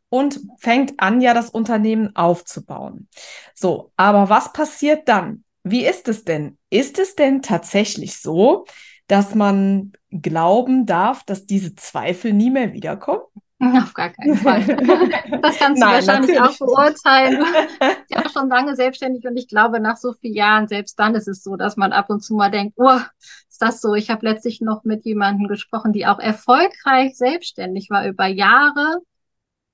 und 0.10 0.40
fängt 0.58 1.00
an, 1.00 1.22
ja 1.22 1.36
das 1.36 1.52
Unternehmen 1.52 2.16
aufzubauen. 2.16 3.08
So, 3.54 3.92
aber 3.98 4.30
was 4.30 4.52
passiert 4.52 5.08
dann? 5.08 5.44
Wie 5.64 5.86
ist 5.86 6.08
es 6.08 6.24
denn? 6.24 6.58
Ist 6.70 6.98
es 6.98 7.16
denn 7.16 7.42
tatsächlich 7.42 8.20
so, 8.20 8.66
dass 9.08 9.36
man 9.36 9.94
glauben 10.12 10.86
darf, 10.86 11.24
dass 11.24 11.46
diese 11.46 11.76
Zweifel 11.76 12.34
nie 12.34 12.50
mehr 12.50 12.74
wiederkommen? 12.74 13.24
Auf 13.60 13.94
gar 13.94 14.10
keinen 14.10 14.38
Fall. 14.38 14.64
Das 15.42 15.58
kannst 15.60 15.82
du 15.82 15.86
Nein, 15.86 16.06
wahrscheinlich 16.08 16.40
auch 16.40 16.58
beurteilen. 16.58 17.44
Ich 18.10 18.16
bin 18.16 18.30
schon 18.30 18.50
lange 18.50 18.76
selbstständig 18.76 19.26
und 19.26 19.38
ich 19.38 19.48
glaube, 19.48 19.80
nach 19.80 19.98
so 19.98 20.14
vielen 20.14 20.36
Jahren, 20.36 20.68
selbst 20.68 20.98
dann 21.00 21.16
ist 21.16 21.28
es 21.28 21.44
so, 21.44 21.56
dass 21.56 21.78
man 21.78 21.92
ab 21.92 22.10
und 22.10 22.22
zu 22.22 22.36
mal 22.36 22.50
denkt, 22.50 22.76
oh, 22.78 23.00
ist 23.50 23.62
das 23.62 23.82
so? 23.82 23.94
Ich 23.94 24.10
habe 24.10 24.26
letztlich 24.26 24.62
noch 24.62 24.84
mit 24.84 25.06
jemandem 25.06 25.48
gesprochen, 25.48 25.94
die 25.94 26.08
auch 26.08 26.20
erfolgreich 26.20 27.18
selbstständig 27.18 27.90
war 27.90 28.08
über 28.08 28.26
Jahre 28.28 29.02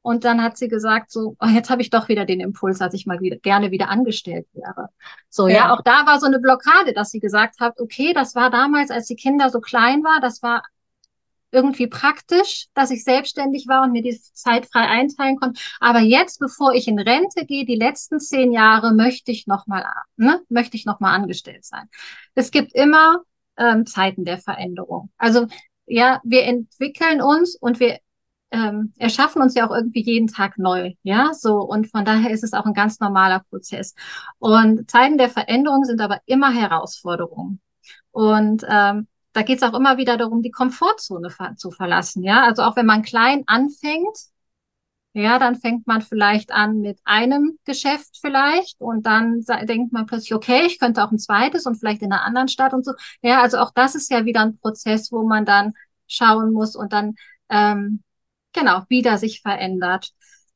und 0.03 0.25
dann 0.25 0.43
hat 0.43 0.57
sie 0.57 0.67
gesagt, 0.67 1.11
so, 1.11 1.35
oh, 1.39 1.47
jetzt 1.47 1.69
habe 1.69 1.81
ich 1.81 1.89
doch 1.89 2.09
wieder 2.09 2.25
den 2.25 2.41
Impuls, 2.41 2.77
dass 2.77 2.93
ich 2.93 3.07
mal 3.07 3.21
wieder, 3.21 3.37
gerne 3.37 3.71
wieder 3.71 3.89
angestellt 3.89 4.45
wäre. 4.53 4.89
So, 5.29 5.47
ja. 5.47 5.55
ja, 5.55 5.73
auch 5.73 5.81
da 5.81 6.05
war 6.05 6.19
so 6.19 6.27
eine 6.27 6.39
Blockade, 6.39 6.93
dass 6.93 7.09
sie 7.09 7.21
gesagt 7.21 7.59
hat, 7.61 7.79
okay, 7.79 8.13
das 8.13 8.35
war 8.35 8.51
damals, 8.51 8.91
als 8.91 9.07
die 9.07 9.15
Kinder 9.15 9.49
so 9.49 9.61
klein 9.61 10.03
war, 10.03 10.19
das 10.19 10.43
war 10.43 10.61
irgendwie 11.51 11.87
praktisch, 11.87 12.67
dass 12.73 12.91
ich 12.91 13.03
selbstständig 13.03 13.67
war 13.67 13.83
und 13.83 13.91
mir 13.91 14.01
die 14.01 14.19
Zeit 14.19 14.65
frei 14.65 14.87
einteilen 14.87 15.39
konnte. 15.39 15.61
Aber 15.79 15.99
jetzt, 15.99 16.39
bevor 16.39 16.73
ich 16.73 16.87
in 16.87 16.99
Rente 16.99 17.45
gehe, 17.45 17.65
die 17.65 17.75
letzten 17.75 18.19
zehn 18.19 18.51
Jahre, 18.51 18.93
möchte 18.93 19.31
ich 19.31 19.47
noch 19.47 19.67
mal, 19.67 19.85
ne, 20.17 20.41
möchte 20.49 20.75
ich 20.75 20.85
noch 20.85 20.99
mal 20.99 21.13
angestellt 21.13 21.63
sein. 21.63 21.87
Es 22.35 22.51
gibt 22.51 22.73
immer 22.73 23.21
ähm, 23.55 23.85
Zeiten 23.85 24.25
der 24.25 24.39
Veränderung. 24.39 25.11
Also 25.17 25.47
ja, 25.85 26.19
wir 26.23 26.43
entwickeln 26.43 27.21
uns 27.21 27.55
und 27.55 27.79
wir 27.79 27.99
ähm, 28.53 28.93
erschaffen 28.97 29.41
uns 29.41 29.55
ja 29.55 29.67
auch 29.67 29.75
irgendwie 29.75 30.03
jeden 30.03 30.27
Tag 30.27 30.59
neu, 30.59 30.93
ja, 31.01 31.33
so 31.33 31.55
und 31.61 31.89
von 31.89 32.05
daher 32.05 32.31
ist 32.31 32.43
es 32.43 32.53
auch 32.53 32.65
ein 32.65 32.75
ganz 32.75 32.99
normaler 32.99 33.39
Prozess. 33.49 33.95
Und 34.37 34.89
Zeiten 34.89 35.17
der 35.17 35.29
Veränderung 35.29 35.83
sind 35.85 35.99
aber 35.99 36.21
immer 36.27 36.51
Herausforderungen. 36.51 37.59
Und 38.11 38.63
ähm, 38.69 39.07
da 39.33 39.41
geht 39.41 39.57
es 39.57 39.63
auch 39.63 39.73
immer 39.73 39.97
wieder 39.97 40.17
darum, 40.17 40.43
die 40.43 40.51
Komfortzone 40.51 41.31
ver 41.31 41.55
zu 41.57 41.71
verlassen, 41.71 42.23
ja. 42.23 42.43
Also 42.43 42.61
auch 42.61 42.75
wenn 42.75 42.85
man 42.85 43.01
klein 43.01 43.43
anfängt, 43.47 44.17
ja, 45.13 45.39
dann 45.39 45.55
fängt 45.55 45.87
man 45.87 46.01
vielleicht 46.01 46.51
an 46.51 46.79
mit 46.79 46.99
einem 47.05 47.57
Geschäft 47.65 48.17
vielleicht 48.21 48.79
und 48.81 49.05
dann 49.05 49.43
denkt 49.63 49.93
man 49.93 50.05
plötzlich, 50.05 50.33
okay, 50.35 50.65
ich 50.65 50.79
könnte 50.79 51.03
auch 51.03 51.11
ein 51.11 51.19
zweites 51.19 51.65
und 51.65 51.75
vielleicht 51.75 52.01
in 52.03 52.11
einer 52.11 52.23
anderen 52.23 52.47
Stadt 52.47 52.73
und 52.73 52.85
so. 52.85 52.93
Ja, 53.21 53.41
also 53.41 53.57
auch 53.57 53.71
das 53.73 53.95
ist 53.95 54.11
ja 54.11 54.25
wieder 54.25 54.41
ein 54.41 54.57
Prozess, 54.57 55.11
wo 55.11 55.23
man 55.27 55.45
dann 55.45 55.73
schauen 56.07 56.51
muss 56.53 56.75
und 56.75 56.93
dann 56.93 57.15
ähm, 57.49 58.03
genau, 58.53 58.83
wieder 58.89 59.17
sich 59.17 59.41
verändert. 59.41 60.13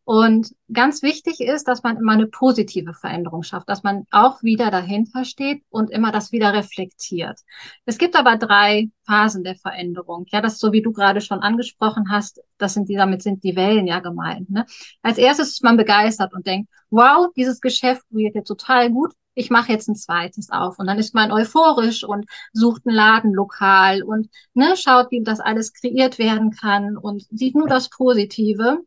Und 0.09 0.55
ganz 0.71 1.01
wichtig 1.03 1.41
ist, 1.41 1.67
dass 1.67 1.83
man 1.83 1.97
immer 1.97 2.13
eine 2.13 2.27
positive 2.27 2.93
Veränderung 2.93 3.43
schafft, 3.43 3.67
dass 3.67 3.83
man 3.83 4.05
auch 4.09 4.41
wieder 4.41 4.71
dahinter 4.71 5.25
steht 5.25 5.63
und 5.69 5.89
immer 5.89 6.13
das 6.13 6.31
wieder 6.31 6.53
reflektiert. 6.53 7.41
Es 7.83 7.97
gibt 7.97 8.15
aber 8.15 8.37
drei 8.37 8.89
Phasen 9.05 9.43
der 9.43 9.55
Veränderung. 9.55 10.25
Ja, 10.29 10.39
das 10.39 10.59
so 10.59 10.71
wie 10.71 10.81
du 10.81 10.93
gerade 10.93 11.19
schon 11.19 11.39
angesprochen 11.39 12.09
hast, 12.09 12.41
das 12.57 12.73
sind 12.73 12.87
die, 12.87 12.95
damit 12.95 13.21
sind 13.21 13.43
die 13.43 13.57
Wellen 13.57 13.85
ja 13.85 13.99
gemeint. 13.99 14.49
Ne? 14.49 14.65
Als 15.01 15.17
erstes 15.17 15.49
ist 15.49 15.63
man 15.63 15.75
begeistert 15.75 16.33
und 16.33 16.47
denkt, 16.47 16.69
wow, 16.89 17.27
dieses 17.35 17.59
Geschäft 17.59 18.03
wird 18.09 18.35
jetzt 18.35 18.47
total 18.47 18.89
gut 18.89 19.11
ich 19.37 19.49
mache 19.51 19.71
jetzt 19.71 19.87
ein 19.87 19.95
zweites 19.95 20.49
auf. 20.51 20.79
Und 20.79 20.87
dann 20.87 20.97
ist 20.99 21.13
man 21.13 21.31
euphorisch 21.31 22.03
und 22.03 22.25
sucht 22.53 22.85
ein 22.85 22.93
Ladenlokal 22.93 24.01
und 24.03 24.29
ne, 24.53 24.75
schaut, 24.75 25.11
wie 25.11 25.23
das 25.23 25.39
alles 25.39 25.73
kreiert 25.73 26.17
werden 26.19 26.51
kann 26.51 26.97
und 26.97 27.25
sieht 27.31 27.55
nur 27.55 27.67
das 27.67 27.89
Positive. 27.89 28.79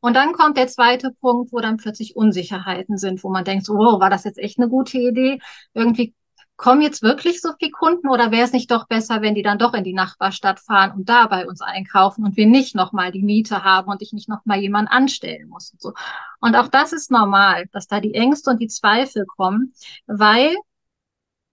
Und 0.00 0.14
dann 0.14 0.32
kommt 0.34 0.56
der 0.56 0.68
zweite 0.68 1.10
Punkt, 1.20 1.52
wo 1.52 1.60
dann 1.60 1.78
plötzlich 1.78 2.14
Unsicherheiten 2.14 2.98
sind, 2.98 3.24
wo 3.24 3.30
man 3.30 3.44
denkt, 3.44 3.64
so, 3.66 3.74
oh, 3.74 4.00
war 4.00 4.10
das 4.10 4.24
jetzt 4.24 4.38
echt 4.38 4.58
eine 4.58 4.68
gute 4.68 4.98
Idee? 4.98 5.40
Irgendwie 5.72 6.14
kommen 6.56 6.82
jetzt 6.82 7.02
wirklich 7.02 7.40
so 7.40 7.50
viele 7.58 7.72
Kunden 7.72 8.08
oder 8.08 8.30
wäre 8.30 8.44
es 8.44 8.52
nicht 8.52 8.70
doch 8.70 8.86
besser, 8.86 9.22
wenn 9.22 9.34
die 9.34 9.42
dann 9.42 9.58
doch 9.58 9.74
in 9.74 9.84
die 9.84 9.92
Nachbarstadt 9.92 10.60
fahren 10.60 10.92
und 10.92 11.08
da 11.08 11.26
bei 11.26 11.46
uns 11.46 11.60
einkaufen 11.60 12.24
und 12.24 12.36
wir 12.36 12.46
nicht 12.46 12.74
nochmal 12.74 13.10
die 13.10 13.22
Miete 13.22 13.64
haben 13.64 13.90
und 13.90 14.02
ich 14.02 14.12
nicht 14.12 14.28
nochmal 14.28 14.60
jemanden 14.60 14.90
anstellen 14.90 15.48
muss 15.48 15.72
und 15.72 15.82
so. 15.82 15.92
Und 16.40 16.54
auch 16.54 16.68
das 16.68 16.92
ist 16.92 17.10
normal, 17.10 17.66
dass 17.72 17.88
da 17.88 18.00
die 18.00 18.14
Ängste 18.14 18.50
und 18.50 18.60
die 18.60 18.68
Zweifel 18.68 19.26
kommen, 19.26 19.74
weil 20.06 20.56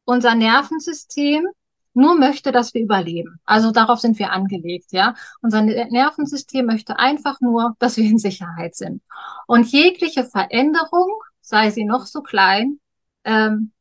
unser 0.06 0.36
Nervensystem 0.36 1.48
nur 1.94 2.16
möchte, 2.16 2.52
dass 2.52 2.74
wir 2.74 2.82
überleben. 2.82 3.40
Also 3.46 3.72
darauf 3.72 4.00
sind 4.00 4.18
wir 4.20 4.32
angelegt, 4.32 4.92
ja. 4.92 5.16
Unser 5.42 5.62
Nervensystem 5.62 6.66
möchte 6.66 7.00
einfach 7.00 7.42
nur, 7.42 7.76
dass 7.80 7.98
wir 7.98 8.06
in 8.06 8.18
Sicherheit 8.18 8.76
sind. 8.76 9.02
Und 9.48 9.68
jegliche 9.72 10.24
Veränderung, 10.24 11.10
sei 11.42 11.70
sie 11.70 11.84
noch 11.84 12.06
so 12.06 12.22
klein, 12.22 12.80
ähm, 13.26 13.72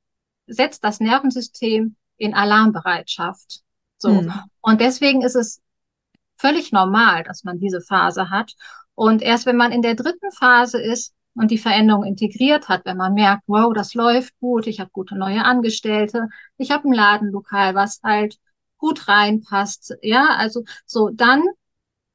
setzt 0.52 0.84
das 0.84 1.00
Nervensystem 1.00 1.96
in 2.16 2.34
Alarmbereitschaft. 2.34 3.62
So. 3.98 4.22
Mhm. 4.22 4.32
Und 4.60 4.80
deswegen 4.80 5.22
ist 5.22 5.36
es 5.36 5.60
völlig 6.36 6.72
normal, 6.72 7.22
dass 7.24 7.44
man 7.44 7.58
diese 7.58 7.80
Phase 7.80 8.30
hat. 8.30 8.54
Und 8.94 9.22
erst 9.22 9.46
wenn 9.46 9.56
man 9.56 9.72
in 9.72 9.82
der 9.82 9.94
dritten 9.94 10.30
Phase 10.32 10.80
ist 10.80 11.14
und 11.34 11.50
die 11.50 11.58
Veränderung 11.58 12.04
integriert 12.04 12.68
hat, 12.68 12.84
wenn 12.84 12.96
man 12.96 13.14
merkt, 13.14 13.44
wow, 13.46 13.72
das 13.72 13.94
läuft 13.94 14.38
gut, 14.40 14.66
ich 14.66 14.80
habe 14.80 14.90
gute 14.92 15.16
neue 15.16 15.44
Angestellte, 15.44 16.28
ich 16.58 16.70
habe 16.70 16.88
ein 16.88 16.92
Ladenlokal, 16.92 17.74
was 17.74 18.00
halt 18.02 18.38
gut 18.78 19.08
reinpasst, 19.08 19.94
ja, 20.02 20.36
also 20.36 20.64
so, 20.86 21.10
dann 21.10 21.42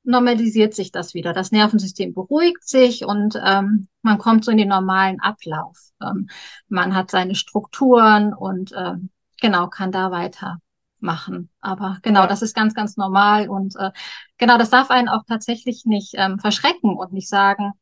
normalisiert 0.05 0.73
sich 0.73 0.91
das 0.91 1.13
wieder. 1.13 1.33
Das 1.33 1.51
Nervensystem 1.51 2.13
beruhigt 2.13 2.67
sich 2.67 3.05
und 3.05 3.39
ähm, 3.43 3.87
man 4.01 4.17
kommt 4.17 4.45
so 4.45 4.51
in 4.51 4.57
den 4.57 4.69
normalen 4.69 5.19
Ablauf. 5.19 5.77
Ähm, 6.01 6.29
man 6.67 6.95
hat 6.95 7.11
seine 7.11 7.35
Strukturen 7.35 8.33
und 8.33 8.71
ähm, 8.75 9.09
genau 9.41 9.67
kann 9.67 9.91
da 9.91 10.11
weitermachen. 10.11 11.49
Aber 11.61 11.99
genau, 12.01 12.21
ja. 12.21 12.27
das 12.27 12.41
ist 12.41 12.55
ganz, 12.55 12.73
ganz 12.73 12.97
normal 12.97 13.49
und 13.49 13.75
äh, 13.75 13.91
genau, 14.37 14.57
das 14.57 14.69
darf 14.69 14.89
einen 14.91 15.09
auch 15.09 15.23
tatsächlich 15.27 15.85
nicht 15.85 16.13
ähm, 16.15 16.39
verschrecken 16.39 16.95
und 16.95 17.13
nicht 17.13 17.29
sagen, 17.29 17.73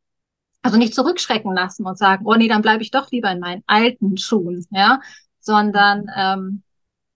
also 0.62 0.78
nicht 0.78 0.96
zurückschrecken 0.96 1.54
lassen 1.54 1.86
und 1.86 1.98
sagen, 1.98 2.26
oh 2.26 2.36
nee, 2.36 2.48
dann 2.48 2.62
bleibe 2.62 2.84
ich 2.84 2.92
doch 2.92 3.12
lieber 3.12 3.30
in 3.32 3.40
meinen 3.40 3.64
alten 3.68 4.18
Schuhen, 4.18 4.66
ja, 4.72 5.02
sondern 5.40 6.08
ähm, 6.16 6.63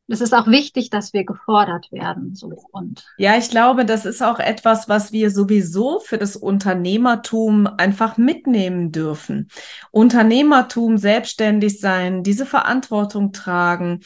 es 0.07 0.21
ist 0.21 0.33
auch 0.33 0.47
wichtig, 0.47 0.89
dass 0.89 1.13
wir 1.13 1.25
gefordert 1.25 1.91
werden. 1.91 2.33
So. 2.33 2.47
Und 2.71 3.05
ja, 3.17 3.37
ich 3.37 3.49
glaube, 3.49 3.85
das 3.85 4.05
ist 4.05 4.23
auch 4.23 4.39
etwas, 4.39 4.87
was 4.87 5.11
wir 5.11 5.31
sowieso 5.31 5.99
für 5.99 6.17
das 6.17 6.37
Unternehmertum 6.37 7.67
einfach 7.67 8.17
mitnehmen 8.17 8.91
dürfen. 8.91 9.49
Unternehmertum, 9.91 10.97
selbstständig 10.97 11.81
sein, 11.81 12.23
diese 12.23 12.45
Verantwortung 12.45 13.33
tragen. 13.33 13.99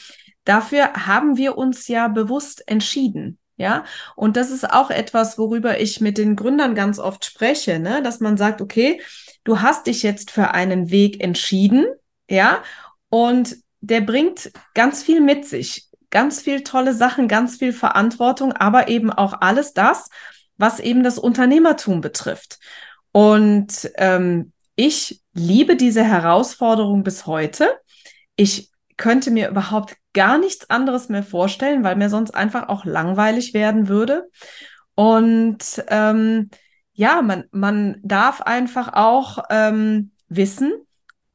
Dafür 0.44 0.92
haben 1.06 1.38
wir 1.38 1.58
uns 1.58 1.88
ja 1.88 2.08
bewusst 2.08 2.68
entschieden. 2.68 3.38
Ja, 3.58 3.84
und 4.16 4.38
das 4.38 4.50
ist 4.50 4.68
auch 4.68 4.90
etwas, 4.90 5.38
worüber 5.38 5.80
ich 5.80 6.02
mit 6.02 6.18
den 6.18 6.36
Gründern 6.36 6.74
ganz 6.74 6.98
oft 6.98 7.26
spreche, 7.26 7.78
ne? 7.78 8.02
dass 8.02 8.20
man 8.20 8.36
sagt, 8.36 8.60
okay, 8.60 9.00
du 9.44 9.62
hast 9.62 9.86
dich 9.86 10.02
jetzt 10.02 10.32
für 10.32 10.52
einen 10.56 10.90
Weg 10.90 11.24
entschieden, 11.24 11.86
ja, 12.28 12.64
und 13.10 13.58
der 13.82 14.02
bringt 14.02 14.52
ganz 14.74 15.04
viel 15.04 15.22
mit 15.22 15.46
sich 15.46 15.91
ganz 16.12 16.42
viel 16.42 16.64
tolle 16.64 16.94
Sachen, 16.94 17.28
ganz 17.28 17.58
viel 17.58 17.74
Verantwortung, 17.74 18.54
aber 18.54 18.88
eben 18.88 19.12
auch 19.12 19.42
alles 19.42 19.74
das, 19.74 20.10
was 20.58 20.80
eben 20.80 21.04
das 21.04 21.18
Unternehmertum 21.18 22.02
betrifft. 22.02 22.60
Und 23.12 23.90
ähm, 23.96 24.54
ich 24.76 25.22
liebe 25.34 25.76
diese 25.76 26.04
Herausforderung 26.04 27.04
bis 27.04 27.26
heute. 27.26 27.68
Ich 28.36 28.70
könnte 28.98 29.32
mir 29.32 29.50
überhaupt 29.50 29.96
gar 30.14 30.38
nichts 30.38 30.70
anderes 30.70 31.10
mehr 31.10 31.24
vorstellen, 31.24 31.84
weil 31.84 31.96
mir 31.96 32.10
sonst 32.10 32.36
einfach 32.36 32.70
auch 32.70 32.86
langweilig 32.86 33.54
werden 33.54 33.88
würde. 33.88 34.30
Und 34.96 35.84
ähm, 35.88 36.50
ja, 36.94 37.22
man, 37.22 37.46
man 37.52 38.00
darf 38.04 38.42
einfach 38.42 38.94
auch 38.94 39.44
ähm, 39.50 40.12
wissen 40.28 40.74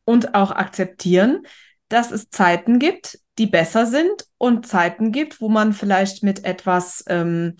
und 0.04 0.34
auch 0.34 0.52
akzeptieren, 0.52 1.42
dass 1.88 2.10
es 2.10 2.30
Zeiten 2.30 2.78
gibt, 2.78 3.18
die 3.38 3.46
besser 3.46 3.86
sind 3.86 4.26
und 4.38 4.66
Zeiten 4.66 5.12
gibt, 5.12 5.40
wo 5.40 5.48
man 5.48 5.72
vielleicht 5.72 6.22
mit 6.22 6.44
etwas, 6.44 7.04
ähm, 7.08 7.56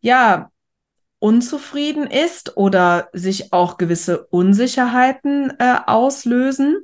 ja, 0.00 0.50
unzufrieden 1.18 2.08
ist 2.08 2.56
oder 2.56 3.08
sich 3.12 3.52
auch 3.52 3.76
gewisse 3.76 4.26
Unsicherheiten 4.26 5.52
äh, 5.60 5.76
auslösen. 5.86 6.78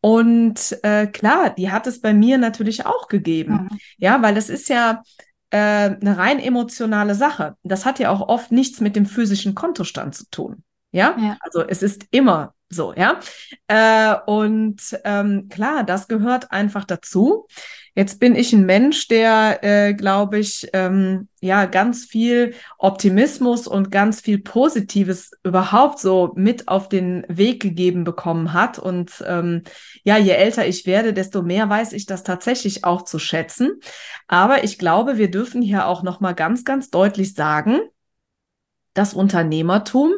Und 0.00 0.78
äh, 0.84 1.08
klar, 1.08 1.50
die 1.50 1.72
hat 1.72 1.88
es 1.88 2.00
bei 2.00 2.14
mir 2.14 2.38
natürlich 2.38 2.86
auch 2.86 3.08
gegeben. 3.08 3.68
Mhm. 3.70 3.78
Ja, 3.98 4.22
weil 4.22 4.36
es 4.36 4.50
ist 4.50 4.68
ja 4.68 5.02
äh, 5.50 5.56
eine 5.56 6.16
rein 6.16 6.38
emotionale 6.38 7.16
Sache. 7.16 7.56
Das 7.64 7.84
hat 7.84 7.98
ja 7.98 8.10
auch 8.10 8.28
oft 8.28 8.52
nichts 8.52 8.80
mit 8.80 8.94
dem 8.94 9.04
physischen 9.04 9.56
Kontostand 9.56 10.14
zu 10.14 10.30
tun. 10.30 10.62
Ja, 10.92 11.16
ja. 11.18 11.36
also 11.40 11.66
es 11.66 11.82
ist 11.82 12.06
immer 12.12 12.54
so, 12.74 12.94
ja. 12.94 13.20
Äh, 13.68 14.16
und 14.26 14.80
ähm, 15.04 15.48
klar, 15.48 15.84
das 15.84 16.08
gehört 16.08 16.50
einfach 16.52 16.84
dazu. 16.84 17.46
Jetzt 17.94 18.20
bin 18.20 18.34
ich 18.34 18.54
ein 18.54 18.64
Mensch, 18.64 19.06
der, 19.08 19.62
äh, 19.62 19.92
glaube 19.92 20.38
ich, 20.38 20.66
ähm, 20.72 21.28
ja, 21.42 21.66
ganz 21.66 22.06
viel 22.06 22.54
Optimismus 22.78 23.66
und 23.66 23.90
ganz 23.90 24.22
viel 24.22 24.38
Positives 24.38 25.32
überhaupt 25.44 25.98
so 25.98 26.32
mit 26.34 26.68
auf 26.68 26.88
den 26.88 27.26
Weg 27.28 27.60
gegeben 27.60 28.04
bekommen 28.04 28.54
hat. 28.54 28.78
Und 28.78 29.22
ähm, 29.26 29.64
ja, 30.04 30.16
je 30.16 30.30
älter 30.30 30.66
ich 30.66 30.86
werde, 30.86 31.12
desto 31.12 31.42
mehr 31.42 31.68
weiß 31.68 31.92
ich 31.92 32.06
das 32.06 32.22
tatsächlich 32.22 32.84
auch 32.84 33.02
zu 33.02 33.18
schätzen. 33.18 33.80
Aber 34.26 34.64
ich 34.64 34.78
glaube, 34.78 35.18
wir 35.18 35.30
dürfen 35.30 35.60
hier 35.60 35.86
auch 35.86 36.02
nochmal 36.02 36.34
ganz, 36.34 36.64
ganz 36.64 36.88
deutlich 36.88 37.34
sagen, 37.34 37.80
das 38.94 39.12
Unternehmertum 39.12 40.12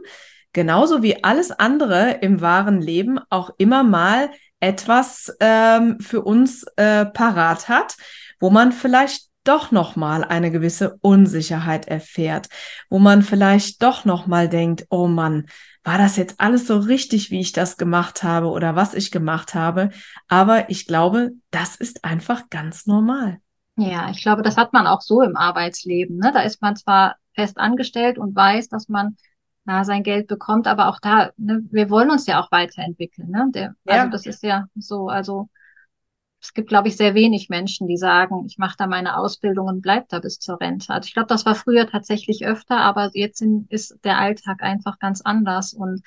genauso 0.55 1.03
wie 1.03 1.23
alles 1.23 1.51
andere 1.51 2.13
im 2.23 2.41
wahren 2.41 2.81
Leben 2.81 3.21
auch 3.29 3.51
immer 3.59 3.83
mal 3.83 4.31
etwas 4.61 5.37
ähm, 5.41 6.01
für 6.01 6.23
uns 6.23 6.65
äh, 6.77 7.05
parat 7.05 7.69
hat, 7.69 7.97
wo 8.41 8.49
man 8.49 8.73
vielleicht 8.73 9.29
doch 9.45 9.71
noch 9.71 9.95
mal 9.95 10.25
eine 10.25 10.51
gewisse 10.51 10.97
Unsicherheit 11.03 11.87
erfährt, 11.87 12.49
wo 12.89 12.99
man 12.99 13.23
vielleicht 13.23 13.83
doch 13.83 14.07
noch 14.07 14.27
mal 14.27 14.49
denkt, 14.49 14.87
oh 14.89 15.07
Mann, 15.07 15.47
war 15.83 15.99
das 15.99 16.17
jetzt 16.17 16.41
alles 16.41 16.67
so 16.67 16.79
richtig, 16.79 17.31
wie 17.31 17.41
ich 17.41 17.53
das 17.53 17.77
gemacht 17.77 18.23
habe 18.23 18.47
oder 18.47 18.75
was 18.75 18.95
ich 18.95 19.11
gemacht 19.11 19.55
habe? 19.55 19.91
Aber 20.29 20.71
ich 20.71 20.87
glaube, 20.87 21.33
das 21.51 21.77
ist 21.77 22.05
einfach 22.05 22.49
ganz 22.49 22.87
normal. 22.87 23.39
Ja, 23.77 24.09
ich 24.09 24.23
glaube, 24.23 24.43
das 24.43 24.57
hat 24.57 24.73
man 24.73 24.87
auch 24.87 25.03
so 25.03 25.21
im 25.21 25.37
Arbeitsleben. 25.37 26.17
Ne? 26.17 26.31
Da 26.33 26.41
ist 26.41 26.63
man 26.63 26.75
zwar 26.75 27.17
fest 27.35 27.59
angestellt 27.59 28.19
und 28.19 28.35
weiß, 28.35 28.69
dass 28.69 28.89
man 28.89 29.17
na, 29.65 29.85
sein 29.85 30.03
Geld 30.03 30.27
bekommt. 30.27 30.67
Aber 30.67 30.89
auch 30.89 30.99
da, 31.01 31.31
ne, 31.37 31.63
wir 31.71 31.91
wollen 31.91 32.11
uns 32.11 32.27
ja 32.27 32.41
auch 32.41 32.51
weiterentwickeln. 32.51 33.31
Ne? 33.31 33.49
Der, 33.55 33.75
ja. 33.85 34.03
Also 34.03 34.11
das 34.11 34.27
ist 34.27 34.43
ja 34.43 34.67
so, 34.75 35.09
also 35.09 35.49
es 36.45 36.53
gibt, 36.53 36.69
glaube 36.69 36.89
ich, 36.89 36.97
sehr 36.99 37.15
wenig 37.15 37.49
Menschen, 37.49 37.87
die 37.89 37.97
sagen, 37.97 38.45
ich 38.47 38.59
mache 38.59 38.77
da 38.77 38.87
meine 38.87 39.17
Ausbildung 39.17 39.67
und 39.67 39.81
bleib 39.81 40.11
da 40.11 40.19
bis 40.19 40.39
zur 40.39 40.61
Rente. 40.61 40.93
Also 40.93 41.07
ich 41.07 41.15
glaube, 41.15 41.29
das 41.29 41.47
war 41.47 41.55
früher 41.55 41.89
tatsächlich 41.89 42.45
öfter, 42.45 42.77
aber 42.77 43.11
jetzt 43.15 43.39
sind, 43.39 43.71
ist 43.73 43.99
der 44.05 44.19
Alltag 44.19 44.63
einfach 44.63 44.99
ganz 44.99 45.23
anders. 45.23 45.73
Und 45.73 46.03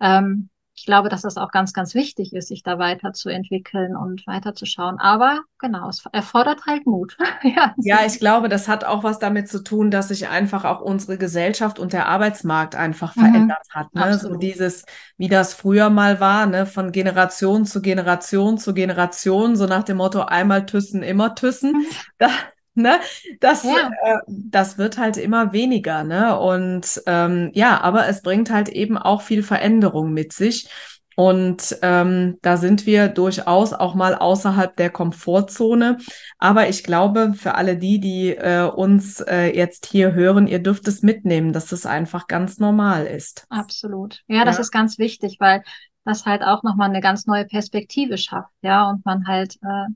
ähm, 0.00 0.48
ich 0.74 0.86
glaube, 0.86 1.08
dass 1.10 1.22
das 1.22 1.36
auch 1.36 1.50
ganz, 1.50 1.72
ganz 1.72 1.94
wichtig 1.94 2.32
ist, 2.32 2.48
sich 2.48 2.62
da 2.62 2.78
weiterzuentwickeln 2.78 3.94
und 3.94 4.26
weiterzuschauen. 4.26 4.98
Aber 4.98 5.42
genau, 5.58 5.88
es 5.88 6.04
erfordert 6.12 6.66
halt 6.66 6.86
Mut. 6.86 7.16
ja. 7.42 7.74
ja, 7.76 7.98
ich 8.06 8.18
glaube, 8.18 8.48
das 8.48 8.68
hat 8.68 8.84
auch 8.84 9.04
was 9.04 9.18
damit 9.18 9.48
zu 9.48 9.62
tun, 9.62 9.90
dass 9.90 10.08
sich 10.08 10.28
einfach 10.28 10.64
auch 10.64 10.80
unsere 10.80 11.18
Gesellschaft 11.18 11.78
und 11.78 11.92
der 11.92 12.08
Arbeitsmarkt 12.08 12.74
einfach 12.74 13.14
mhm. 13.16 13.20
verändert 13.20 13.66
hat. 13.70 13.94
Ne? 13.94 14.18
So 14.18 14.36
dieses, 14.36 14.84
wie 15.18 15.28
das 15.28 15.52
früher 15.52 15.90
mal 15.90 16.20
war, 16.20 16.46
ne? 16.46 16.64
von 16.64 16.90
Generation 16.90 17.66
zu 17.66 17.82
Generation 17.82 18.56
zu 18.56 18.72
Generation, 18.72 19.56
so 19.56 19.66
nach 19.66 19.82
dem 19.82 19.98
Motto 19.98 20.22
einmal 20.22 20.64
Tüssen, 20.64 21.02
immer 21.02 21.34
Tüssen. 21.34 21.72
Mhm. 21.72 21.86
Da, 22.16 22.28
Ne? 22.74 23.00
Das, 23.40 23.64
ja. 23.64 23.90
äh, 24.02 24.18
das 24.26 24.78
wird 24.78 24.96
halt 24.96 25.18
immer 25.18 25.52
weniger, 25.52 26.04
ne? 26.04 26.38
Und 26.38 27.02
ähm, 27.06 27.50
ja, 27.52 27.80
aber 27.80 28.08
es 28.08 28.22
bringt 28.22 28.50
halt 28.50 28.70
eben 28.70 28.96
auch 28.96 29.20
viel 29.22 29.42
Veränderung 29.42 30.12
mit 30.12 30.32
sich. 30.32 30.68
Und 31.14 31.76
ähm, 31.82 32.38
da 32.42 32.56
sind 32.56 32.86
wir 32.86 33.08
durchaus 33.08 33.72
auch 33.72 33.94
mal 33.94 34.14
außerhalb 34.14 34.74
der 34.76 34.90
Komfortzone. 34.90 35.98
Aber 36.38 36.68
ich 36.68 36.84
glaube, 36.84 37.34
für 37.34 37.54
alle 37.54 37.76
die, 37.76 38.00
die 38.00 38.30
äh, 38.30 38.64
uns 38.64 39.20
äh, 39.20 39.54
jetzt 39.54 39.86
hier 39.86 40.14
hören, 40.14 40.46
ihr 40.46 40.60
dürft 40.60 40.88
es 40.88 41.02
mitnehmen, 41.02 41.52
dass 41.52 41.72
es 41.72 41.84
einfach 41.84 42.26
ganz 42.26 42.58
normal 42.58 43.06
ist. 43.06 43.46
Absolut. 43.50 44.22
Ja, 44.26 44.44
das 44.44 44.56
ja. 44.56 44.62
ist 44.62 44.70
ganz 44.70 44.98
wichtig, 44.98 45.36
weil 45.38 45.62
das 46.04 46.26
halt 46.26 46.42
auch 46.42 46.62
nochmal 46.62 46.88
eine 46.88 47.00
ganz 47.00 47.26
neue 47.26 47.44
Perspektive 47.44 48.16
schafft. 48.18 48.50
Ja, 48.62 48.88
und 48.88 49.04
man 49.04 49.26
halt 49.26 49.56
äh, 49.62 49.92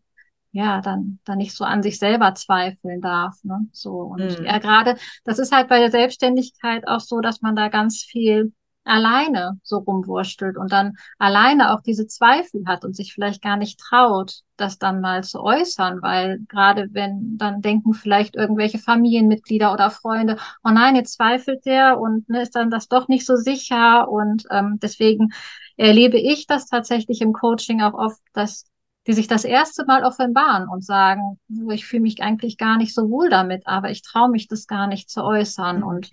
ja, 0.56 0.80
dann, 0.80 1.18
dann 1.24 1.38
nicht 1.38 1.54
so 1.54 1.64
an 1.64 1.82
sich 1.82 1.98
selber 1.98 2.34
zweifeln 2.34 3.00
darf. 3.00 3.36
Ne? 3.42 3.68
So, 3.72 4.00
und 4.00 4.40
mhm. 4.40 4.44
ja, 4.46 4.58
gerade, 4.58 4.96
das 5.24 5.38
ist 5.38 5.52
halt 5.52 5.68
bei 5.68 5.78
der 5.78 5.90
Selbstständigkeit 5.90 6.88
auch 6.88 7.00
so, 7.00 7.20
dass 7.20 7.42
man 7.42 7.54
da 7.54 7.68
ganz 7.68 8.02
viel 8.02 8.52
alleine 8.86 9.58
so 9.62 9.78
rumwurstelt 9.78 10.56
und 10.56 10.72
dann 10.72 10.96
alleine 11.18 11.74
auch 11.74 11.82
diese 11.82 12.06
Zweifel 12.06 12.64
hat 12.66 12.84
und 12.84 12.94
sich 12.94 13.12
vielleicht 13.12 13.42
gar 13.42 13.56
nicht 13.56 13.80
traut, 13.80 14.40
das 14.56 14.78
dann 14.78 15.00
mal 15.00 15.24
zu 15.24 15.42
äußern, 15.42 16.00
weil 16.02 16.38
gerade 16.48 16.88
wenn, 16.92 17.36
dann 17.36 17.60
denken 17.60 17.94
vielleicht 17.94 18.36
irgendwelche 18.36 18.78
Familienmitglieder 18.78 19.72
oder 19.72 19.90
Freunde, 19.90 20.38
oh 20.64 20.70
nein, 20.70 20.96
jetzt 20.96 21.14
zweifelt 21.14 21.66
der 21.66 21.98
und 21.98 22.28
ne, 22.28 22.42
ist 22.42 22.54
dann 22.54 22.70
das 22.70 22.88
doch 22.88 23.08
nicht 23.08 23.26
so 23.26 23.36
sicher 23.36 24.08
und 24.08 24.44
ähm, 24.50 24.78
deswegen 24.80 25.32
erlebe 25.76 26.16
ich 26.16 26.46
das 26.46 26.66
tatsächlich 26.66 27.20
im 27.20 27.32
Coaching 27.32 27.82
auch 27.82 27.94
oft, 27.94 28.20
dass 28.32 28.66
die 29.06 29.12
sich 29.12 29.28
das 29.28 29.44
erste 29.44 29.84
Mal 29.86 30.04
offenbaren 30.04 30.68
und 30.68 30.84
sagen, 30.84 31.38
ich 31.70 31.86
fühle 31.86 32.02
mich 32.02 32.22
eigentlich 32.22 32.58
gar 32.58 32.76
nicht 32.76 32.94
so 32.94 33.08
wohl 33.10 33.30
damit, 33.30 33.66
aber 33.66 33.90
ich 33.90 34.02
traue 34.02 34.30
mich 34.30 34.48
das 34.48 34.66
gar 34.66 34.86
nicht 34.86 35.10
zu 35.10 35.22
äußern. 35.22 35.82
Und 35.82 36.10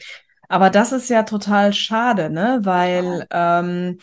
aber 0.47 0.69
das 0.69 0.91
ist 0.91 1.09
ja 1.09 1.23
total 1.23 1.73
schade, 1.73 2.29
ne? 2.29 2.59
Weil 2.63 3.25
ähm, 3.31 3.97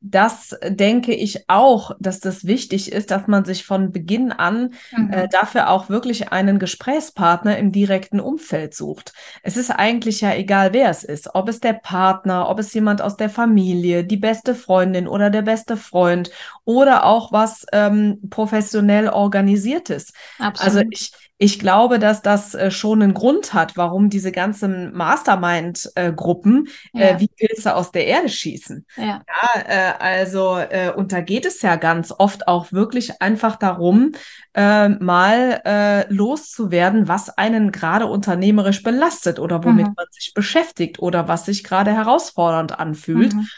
das 0.00 0.56
denke 0.66 1.14
ich 1.14 1.48
auch, 1.48 1.92
dass 2.00 2.20
das 2.20 2.46
wichtig 2.46 2.90
ist, 2.90 3.10
dass 3.10 3.26
man 3.26 3.44
sich 3.44 3.64
von 3.64 3.92
Beginn 3.92 4.32
an 4.32 4.72
mhm. 4.96 5.12
äh, 5.12 5.28
dafür 5.28 5.68
auch 5.68 5.90
wirklich 5.90 6.32
einen 6.32 6.58
Gesprächspartner 6.58 7.58
im 7.58 7.70
direkten 7.70 8.18
Umfeld 8.18 8.74
sucht. 8.74 9.12
Es 9.42 9.58
ist 9.58 9.70
eigentlich 9.70 10.22
ja 10.22 10.34
egal, 10.34 10.72
wer 10.72 10.88
es 10.88 11.04
ist, 11.04 11.34
ob 11.34 11.50
es 11.50 11.60
der 11.60 11.74
Partner, 11.74 12.48
ob 12.48 12.58
es 12.58 12.72
jemand 12.72 13.02
aus 13.02 13.18
der 13.18 13.28
Familie, 13.28 14.02
die 14.02 14.16
beste 14.16 14.54
Freundin 14.54 15.06
oder 15.06 15.28
der 15.28 15.42
beste 15.42 15.76
Freund 15.76 16.30
oder 16.64 17.04
auch 17.04 17.30
was 17.30 17.66
ähm, 17.72 18.20
professionell 18.30 19.08
organisiertes. 19.08 20.14
Absolut. 20.38 20.60
Also 20.60 20.88
ich, 20.90 21.12
ich 21.42 21.58
glaube, 21.58 21.98
dass 21.98 22.20
das 22.20 22.54
äh, 22.54 22.70
schon 22.70 23.02
einen 23.02 23.14
Grund 23.14 23.54
hat, 23.54 23.78
warum 23.78 24.10
diese 24.10 24.30
ganzen 24.30 24.92
Mastermind-Gruppen 24.92 26.68
äh, 26.92 27.00
ja. 27.00 27.06
äh, 27.06 27.20
wie 27.20 27.28
Pilze 27.28 27.74
aus 27.74 27.92
der 27.92 28.06
Erde 28.06 28.28
schießen. 28.28 28.84
Ja. 28.98 29.22
ja 29.26 29.62
äh, 29.66 29.92
also, 29.98 30.58
äh, 30.58 30.92
und 30.94 31.12
da 31.12 31.22
geht 31.22 31.46
es 31.46 31.62
ja 31.62 31.76
ganz 31.76 32.12
oft 32.16 32.46
auch 32.46 32.72
wirklich 32.72 33.22
einfach 33.22 33.56
darum, 33.56 34.12
äh, 34.52 34.90
mal 34.90 35.62
äh, 35.64 36.12
loszuwerden, 36.12 37.08
was 37.08 37.30
einen 37.30 37.72
gerade 37.72 38.04
unternehmerisch 38.04 38.82
belastet 38.82 39.38
oder 39.38 39.64
womit 39.64 39.86
mhm. 39.86 39.94
man 39.96 40.06
sich 40.10 40.34
beschäftigt 40.34 40.98
oder 40.98 41.26
was 41.26 41.46
sich 41.46 41.64
gerade 41.64 41.90
herausfordernd 41.90 42.78
anfühlt. 42.78 43.32
Mhm. 43.32 43.48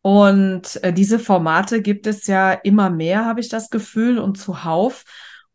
Und 0.00 0.82
äh, 0.82 0.90
diese 0.90 1.18
Formate 1.18 1.82
gibt 1.82 2.06
es 2.06 2.28
ja 2.28 2.52
immer 2.52 2.88
mehr, 2.88 3.26
habe 3.26 3.40
ich 3.40 3.50
das 3.50 3.68
Gefühl, 3.68 4.18
und 4.18 4.38
zuhauf. 4.38 5.04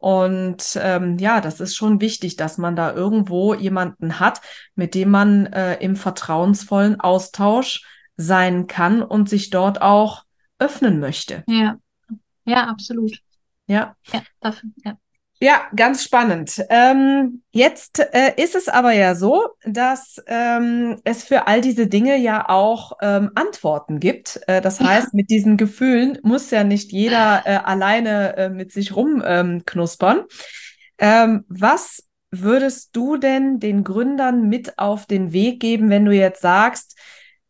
Und 0.02 0.80
ähm, 0.82 1.20
ja, 1.20 1.42
das 1.42 1.60
ist 1.60 1.76
schon 1.76 2.02
wichtig, 2.02 2.36
dass 2.36 2.58
man 2.58 2.76
da 2.76 2.92
irgendwo 2.92 3.54
jemanden 3.54 4.20
hat, 4.20 4.42
mit 4.74 4.96
dem 4.96 5.12
man 5.12 5.46
äh, 5.46 5.76
im 5.76 5.96
vertrauensvollen 5.96 7.00
Austausch 7.00 7.86
sein 8.18 8.66
kann 8.66 9.04
und 9.04 9.30
sich 9.30 9.52
dort 9.52 9.84
auch 9.84 10.24
öffnen 10.58 11.00
möchte. 11.00 11.44
Ja, 11.48 11.78
ja, 12.46 12.68
absolut. 12.68 13.16
Ja. 13.68 13.96
Ja, 14.12 14.24
dafür, 14.40 14.72
ja. 14.84 14.98
Ja, 15.44 15.64
ganz 15.76 16.04
spannend. 16.04 16.64
Ähm, 16.70 17.42
jetzt 17.50 18.00
äh, 18.14 18.34
ist 18.38 18.54
es 18.54 18.70
aber 18.70 18.92
ja 18.92 19.16
so, 19.16 19.48
dass 19.66 20.22
ähm, 20.28 20.98
es 21.04 21.24
für 21.24 21.48
all 21.48 21.62
diese 21.62 21.88
Dinge 21.88 22.16
ja 22.18 22.48
auch 22.48 22.92
ähm, 23.02 23.32
Antworten 23.34 24.00
gibt. 24.00 24.40
Äh, 24.46 24.62
das 24.62 24.80
heißt, 24.80 25.16
mit 25.16 25.32
diesen 25.32 25.58
Gefühlen 25.58 26.20
muss 26.22 26.52
ja 26.52 26.64
nicht 26.64 26.92
jeder 26.92 27.42
äh, 27.46 27.56
alleine 27.56 28.38
äh, 28.38 28.50
mit 28.50 28.72
sich 28.72 28.96
rumknuspern. 28.96 30.26
Ähm, 31.00 31.44
was 31.48 32.04
würdest 32.30 32.96
du 32.96 33.18
denn 33.18 33.60
den 33.60 33.84
Gründern 33.84 34.48
mit 34.48 34.78
auf 34.78 35.08
den 35.08 35.34
Weg 35.34 35.60
geben, 35.60 35.90
wenn 35.90 36.06
du 36.06 36.12
jetzt 36.12 36.44
sagst, 36.44 37.00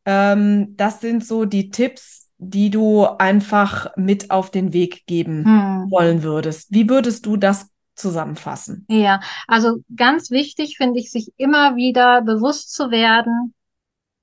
ähm, 0.06 0.78
das 0.78 1.02
sind 1.02 1.26
so 1.26 1.44
die 1.44 1.72
Tipps, 1.72 2.30
die 2.38 2.70
du 2.70 3.06
einfach 3.06 3.98
mit 3.98 4.32
auf 4.32 4.50
den 4.50 4.72
Weg 4.72 5.06
geben 5.08 5.44
hm. 5.44 5.92
wollen 5.92 6.24
würdest? 6.24 6.68
Wie 6.72 6.90
würdest 6.90 7.26
du 7.26 7.36
das 7.36 7.68
zusammenfassen? 7.96 8.86
Ja, 8.90 9.22
also 9.48 9.84
ganz 9.96 10.32
wichtig 10.32 10.78
finde 10.78 11.00
ich, 11.00 11.12
sich 11.12 11.32
immer 11.38 11.76
wieder 11.76 12.22
bewusst 12.22 12.74
zu 12.74 12.92
werden, 12.92 13.54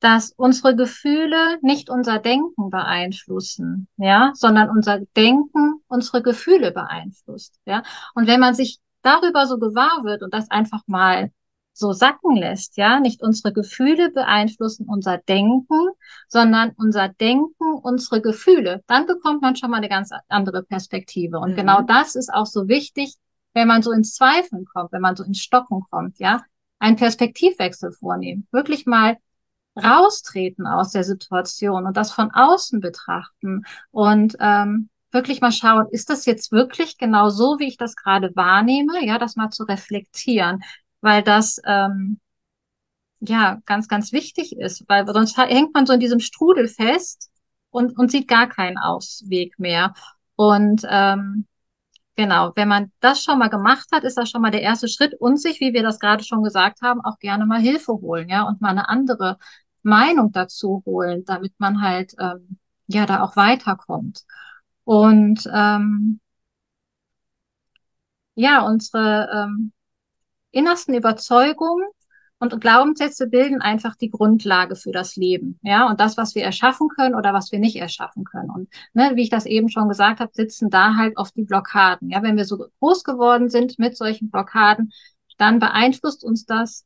dass 0.01 0.33
unsere 0.37 0.77
Gefühle 0.77 1.59
nicht 1.61 1.91
unser 1.91 2.19
Denken 2.19 2.71
beeinflussen, 2.71 3.89
ja, 3.97 4.33
sondern 4.35 4.71
unser 4.71 5.01
Denken 5.17 5.83
unsere 5.89 6.23
Gefühle 6.23 6.71
beeinflusst, 6.73 7.59
ja. 7.65 7.83
Und 8.15 8.27
wenn 8.27 8.41
man 8.41 8.55
sich 8.55 8.79
darüber 9.03 9.47
so 9.47 9.59
gewahr 9.59 10.05
wird 10.05 10.23
und 10.23 10.33
das 10.35 10.51
einfach 10.51 10.83
mal 10.87 11.33
so 11.73 11.93
sacken 11.93 12.35
lässt, 12.35 12.77
ja, 12.77 12.99
nicht 12.99 13.23
unsere 13.23 13.53
Gefühle 13.53 14.11
beeinflussen 14.11 14.87
unser 14.89 15.19
Denken, 15.19 15.89
sondern 16.27 16.73
unser 16.77 17.09
Denken 17.09 17.75
unsere 17.83 18.21
Gefühle, 18.21 18.83
dann 18.89 19.07
bekommt 19.07 19.43
man 19.43 19.55
schon 19.55 19.71
mal 19.71 19.77
eine 19.77 19.89
ganz 19.89 20.11
andere 20.29 20.65
Perspektive. 20.65 21.39
Und 21.39 21.53
mhm. 21.53 21.57
genau 21.57 21.83
das 21.83 22.17
ist 22.17 22.33
auch 22.33 22.47
so 22.47 22.69
wichtig, 22.69 23.15
wenn 23.55 23.69
man 23.69 23.83
so 23.83 23.93
ins 23.93 24.15
Zweifeln 24.15 24.65
kommt, 24.67 24.93
wenn 24.93 25.01
man 25.03 25.17
so 25.17 25.25
ins 25.25 25.41
Stocken 25.41 25.83
kommt, 25.91 26.19
ja, 26.19 26.43
einen 26.79 26.97
Perspektivwechsel 26.97 27.93
vornehmen, 27.93 28.47
wirklich 28.53 28.87
mal 28.87 29.17
raustreten 29.77 30.67
aus 30.67 30.91
der 30.91 31.05
Situation 31.05 31.87
und 31.87 31.97
das 31.97 32.13
von 32.13 32.31
außen 32.33 32.81
betrachten 32.81 33.65
und 33.91 34.37
ähm, 34.41 34.89
wirklich 35.11 35.41
mal 35.41 35.53
schauen, 35.53 35.87
ist 35.91 36.11
das 36.11 36.27
jetzt 36.27 36.53
wirklich 36.53 36.99
genau 36.99 37.31
so, 37.31 37.59
wie 37.59 37.69
ich 37.69 37.77
das 37.77 37.97
gerade 37.97 38.35
wahrnehme? 38.35 39.05
Ja, 39.05 39.19
das 39.19 39.37
mal 39.37 39.51
zu 39.51 39.65
reflektieren, 39.65 40.63
weil 41.01 41.23
das 41.23 41.61
ähm, 41.65 42.21
ja 43.21 43.61
ganz, 43.67 43.89
ganz 43.89 44.13
wichtig 44.13 44.57
ist, 44.57 44.85
weil 44.89 45.07
sonst 45.07 45.37
hängt 45.37 45.75
man 45.75 45.87
so 45.87 45.93
in 45.93 46.01
diesem 46.01 46.21
Strudel 46.21 46.69
fest 46.69 47.31
und, 47.71 47.97
und 47.99 48.11
sieht 48.11 48.29
gar 48.29 48.49
keinen 48.49 48.79
Ausweg 48.79 49.59
mehr. 49.59 49.95
Und 50.37 50.83
ähm, 50.89 51.47
genau, 52.19 52.53
wenn 52.57 52.69
man 52.69 52.93
das 53.01 53.23
schon 53.23 53.39
mal 53.39 53.49
gemacht 53.49 53.89
hat, 53.93 54.03
ist 54.03 54.19
das 54.19 54.29
schon 54.29 54.43
mal 54.43 54.51
der 54.51 54.63
erste 54.63 54.89
Schritt 54.89 55.15
und 55.15 55.41
sich, 55.41 55.61
wie 55.61 55.73
wir 55.73 55.85
das 55.85 56.01
gerade 56.01 56.25
schon 56.25 56.43
gesagt 56.43 56.83
haben, 56.83 57.01
auch 57.01 57.19
gerne 57.21 57.47
mal 57.47 57.61
Hilfe 57.61 57.93
holen, 57.93 58.29
ja, 58.29 58.43
und 58.43 58.61
mal 58.61 58.71
eine 58.71 58.89
andere 58.89 59.39
Meinung 59.83 60.33
dazu 60.33 60.83
holen, 60.85 61.25
damit 61.25 61.55
man 61.59 61.81
halt 61.81 62.15
ähm, 62.19 62.59
ja 62.89 63.07
da 63.07 63.23
auch 63.23 63.37
weiterkommt. 63.37 64.25
Und 64.85 65.49
ähm, 65.55 66.21
ja, 68.35 68.63
unsere 68.63 69.29
ähm, 69.33 69.73
innersten 70.51 70.95
Überzeugungen 70.95 71.89
und 72.41 72.61
Glaubenssätze 72.61 73.27
bilden 73.27 73.61
einfach 73.61 73.97
die 73.97 74.11
Grundlage 74.11 74.77
für 74.77 74.93
das 74.93 75.17
Leben, 75.17 75.59
ja, 75.63 75.89
und 75.89 76.01
das, 76.01 76.17
was 76.17 76.35
wir 76.35 76.45
erschaffen 76.45 76.89
können 76.89 77.15
oder 77.15 77.35
was 77.35 77.51
wir 77.51 77.59
nicht 77.59 77.77
erschaffen 77.77 78.25
können. 78.25 78.51
Und 78.51 78.69
ne, 78.93 79.13
wie 79.15 79.23
ich 79.23 79.31
das 79.31 79.47
eben 79.47 79.69
schon 79.69 79.89
gesagt 79.89 80.21
habe, 80.21 80.31
sitzen 80.33 80.71
da 80.71 80.95
halt 80.97 81.17
oft 81.17 81.35
die 81.37 81.43
Blockaden. 81.43 82.11
Ja, 82.11 82.23
wenn 82.23 82.37
wir 82.37 82.45
so 82.45 82.69
groß 82.81 83.03
geworden 83.05 83.49
sind 83.49 83.79
mit 83.79 83.97
solchen 83.97 84.31
Blockaden, 84.31 84.93
dann 85.37 85.59
beeinflusst 85.59 86.25
uns 86.25 86.45
das 86.45 86.85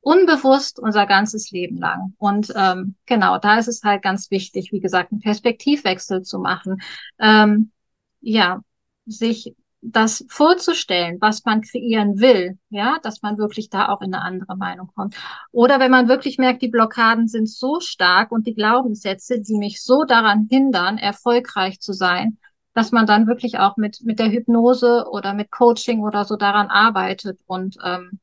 unbewusst 0.00 0.78
unser 0.78 1.06
ganzes 1.06 1.50
Leben 1.50 1.78
lang. 1.78 2.14
Und 2.18 2.52
ähm, 2.56 2.94
genau, 3.06 3.38
da 3.38 3.58
ist 3.58 3.68
es 3.68 3.82
halt 3.82 4.02
ganz 4.02 4.30
wichtig, 4.30 4.72
wie 4.72 4.80
gesagt, 4.80 5.12
einen 5.12 5.20
Perspektivwechsel 5.20 6.22
zu 6.22 6.38
machen. 6.38 6.80
Ähm, 7.18 7.72
ja, 8.20 8.62
sich 9.06 9.54
das 9.80 10.24
vorzustellen, 10.28 11.18
was 11.20 11.44
man 11.44 11.62
kreieren 11.62 12.18
will, 12.18 12.58
ja, 12.68 12.98
dass 13.02 13.22
man 13.22 13.38
wirklich 13.38 13.70
da 13.70 13.88
auch 13.88 14.00
in 14.00 14.12
eine 14.12 14.24
andere 14.24 14.56
Meinung 14.56 14.88
kommt. 14.94 15.14
Oder 15.52 15.78
wenn 15.78 15.90
man 15.90 16.08
wirklich 16.08 16.38
merkt, 16.38 16.62
die 16.62 16.68
Blockaden 16.68 17.28
sind 17.28 17.48
so 17.48 17.80
stark 17.80 18.32
und 18.32 18.46
die 18.46 18.54
Glaubenssätze, 18.54 19.40
die 19.40 19.56
mich 19.56 19.82
so 19.82 20.04
daran 20.04 20.48
hindern, 20.50 20.98
erfolgreich 20.98 21.80
zu 21.80 21.92
sein, 21.92 22.38
dass 22.74 22.92
man 22.92 23.06
dann 23.06 23.26
wirklich 23.26 23.58
auch 23.58 23.76
mit, 23.76 24.00
mit 24.02 24.18
der 24.18 24.30
Hypnose 24.30 25.06
oder 25.10 25.34
mit 25.34 25.50
Coaching 25.50 26.00
oder 26.02 26.24
so 26.24 26.36
daran 26.36 26.68
arbeitet 26.68 27.40
und 27.46 27.76
ähm, 27.84 28.20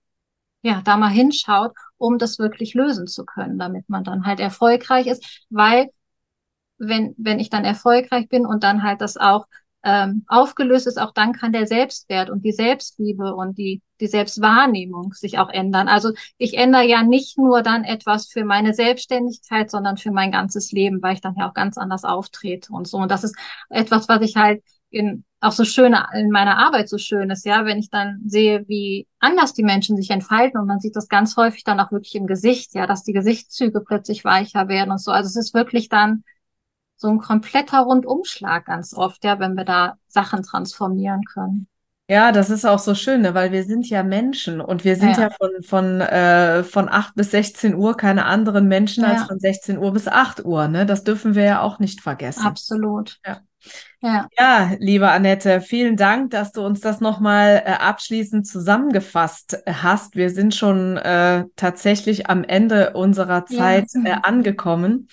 ja, 0.62 0.82
da 0.84 0.98
mal 0.98 1.10
hinschaut, 1.10 1.74
um 1.98 2.18
das 2.18 2.40
wirklich 2.40 2.74
lösen 2.74 3.08
zu 3.08 3.26
können, 3.26 3.60
damit 3.60 3.90
man 3.90 4.04
dann 4.04 4.26
halt 4.26 4.40
erfolgreich 4.40 5.08
ist, 5.08 5.46
weil 5.50 5.90
wenn, 6.78 7.16
wenn 7.18 7.40
ich 7.40 7.50
dann 7.50 7.66
erfolgreich 7.66 8.28
bin 8.30 8.46
und 8.46 8.64
dann 8.64 8.84
halt 8.84 9.02
das 9.02 9.18
auch 9.18 9.46
ähm, 9.86 10.26
aufgelöst 10.28 10.88
ist, 10.88 11.00
auch 11.00 11.14
dann 11.14 11.32
kann 11.32 11.54
der 11.54 11.68
Selbstwert 11.68 12.32
und 12.32 12.44
die 12.44 12.52
Selbstliebe 12.52 13.36
und 13.36 13.58
die, 13.58 13.84
die 14.02 14.08
Selbstwahrnehmung 14.08 15.14
sich 15.14 15.38
auch 15.38 15.50
ändern. 15.50 15.88
Also 15.88 16.12
ich 16.40 16.58
ändere 16.58 16.88
ja 16.88 17.04
nicht 17.04 17.38
nur 17.38 17.62
dann 17.62 17.84
etwas 17.84 18.28
für 18.28 18.44
meine 18.44 18.74
Selbstständigkeit, 18.74 19.70
sondern 19.70 19.98
für 19.98 20.12
mein 20.12 20.32
ganzes 20.32 20.72
Leben, 20.72 21.04
weil 21.04 21.14
ich 21.14 21.22
dann 21.22 21.36
ja 21.38 21.48
auch 21.48 21.54
ganz 21.54 21.78
anders 21.78 22.04
auftrete 22.04 22.74
und 22.74 22.88
so. 22.88 22.98
Und 22.98 23.12
das 23.12 23.24
ist 23.24 23.38
etwas, 23.70 24.10
was 24.10 24.22
ich 24.24 24.36
halt 24.36 24.64
in, 24.90 25.24
auch 25.40 25.52
so 25.52 25.66
schön 25.66 25.96
in 26.16 26.32
meiner 26.32 26.58
Arbeit 26.58 26.90
so 26.90 26.98
schön 26.98 27.30
ist, 27.30 27.46
ja, 27.46 27.66
wenn 27.66 27.78
ich 27.78 27.92
dann 27.92 28.22
sehe, 28.26 28.68
wie 28.68 29.08
anders 29.20 29.54
die 29.54 29.64
Menschen 29.64 29.98
sich 29.98 30.10
entfalten 30.10 30.60
und 30.60 30.66
man 30.66 30.80
sieht 30.80 30.96
das 30.96 31.10
ganz 31.10 31.38
häufig 31.38 31.64
dann 31.64 31.80
auch 31.80 31.92
wirklich 31.92 32.16
im 32.16 32.26
Gesicht, 32.26 32.74
ja, 32.74 32.88
dass 32.88 33.04
die 33.04 33.14
Gesichtszüge 33.14 33.82
plötzlich 33.82 34.26
weicher 34.26 34.68
werden 34.68 34.90
und 34.92 35.02
so. 35.02 35.12
Also 35.12 35.28
es 35.28 35.36
ist 35.36 35.54
wirklich 35.54 35.90
dann 35.90 36.24
so 36.98 37.08
ein 37.08 37.20
kompletter 37.20 37.80
Rundumschlag 37.80 38.66
ganz 38.66 38.94
oft, 38.94 39.24
ja, 39.24 39.40
wenn 39.40 39.56
wir 39.56 39.66
da 39.66 39.98
Sachen 40.08 40.44
transformieren 40.44 41.24
können. 41.26 41.68
Ja, 42.08 42.32
das 42.32 42.52
ist 42.52 42.66
auch 42.66 42.78
so 42.78 42.94
schön, 42.94 43.22
ne? 43.22 43.34
weil 43.34 43.52
wir 43.52 43.64
sind 43.64 43.90
ja 43.90 44.04
Menschen 44.04 44.62
und 44.62 44.84
wir 44.84 44.96
sind 44.96 45.18
ja, 45.18 45.24
ja 45.24 45.30
von, 45.32 45.64
von, 45.64 46.02
äh, 46.02 46.64
von 46.64 46.88
8 46.88 47.16
bis 47.16 47.32
16 47.32 47.74
Uhr 47.74 47.98
keine 47.98 48.26
anderen 48.26 48.68
Menschen 48.68 49.04
ja. 49.04 49.12
als 49.12 49.24
von 49.24 49.40
16 49.40 49.80
Uhr 49.80 49.92
bis 49.92 50.08
8 50.08 50.46
Uhr. 50.46 50.68
Ne? 50.68 50.86
Das 50.86 51.04
dürfen 51.04 51.34
wir 51.34 51.44
ja 51.44 51.62
auch 51.62 51.80
nicht 51.80 52.02
vergessen. 52.02 52.46
Absolut. 52.46 53.18
Ja. 53.26 53.42
Ja. 54.00 54.28
ja, 54.38 54.72
liebe 54.78 55.10
Annette, 55.10 55.60
vielen 55.60 55.98
Dank, 55.98 56.30
dass 56.30 56.52
du 56.52 56.62
uns 56.64 56.82
das 56.82 57.02
nochmal 57.02 57.64
äh, 57.66 57.72
abschließend 57.72 58.46
zusammengefasst 58.46 59.64
hast. 59.66 60.16
Wir 60.16 60.30
sind 60.30 60.54
schon 60.54 60.98
äh, 60.98 61.46
tatsächlich 61.56 62.30
am 62.30 62.44
Ende 62.44 62.94
unserer 62.94 63.48
Zeit 63.48 63.88
äh, 64.04 64.12
angekommen. 64.22 65.08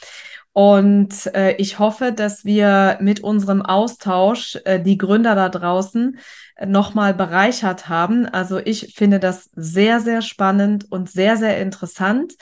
Und 0.52 1.34
äh, 1.34 1.56
ich 1.56 1.78
hoffe, 1.78 2.12
dass 2.12 2.44
wir 2.44 2.98
mit 3.00 3.20
unserem 3.20 3.62
Austausch 3.62 4.58
äh, 4.64 4.80
die 4.80 4.98
Gründer 4.98 5.34
da 5.34 5.48
draußen 5.48 6.18
äh, 6.56 6.66
nochmal 6.66 7.14
bereichert 7.14 7.88
haben. 7.88 8.26
Also 8.26 8.58
ich 8.58 8.94
finde 8.94 9.18
das 9.18 9.50
sehr, 9.54 10.00
sehr 10.00 10.20
spannend 10.20 10.90
und 10.90 11.10
sehr, 11.10 11.38
sehr 11.38 11.58
interessant. 11.60 12.34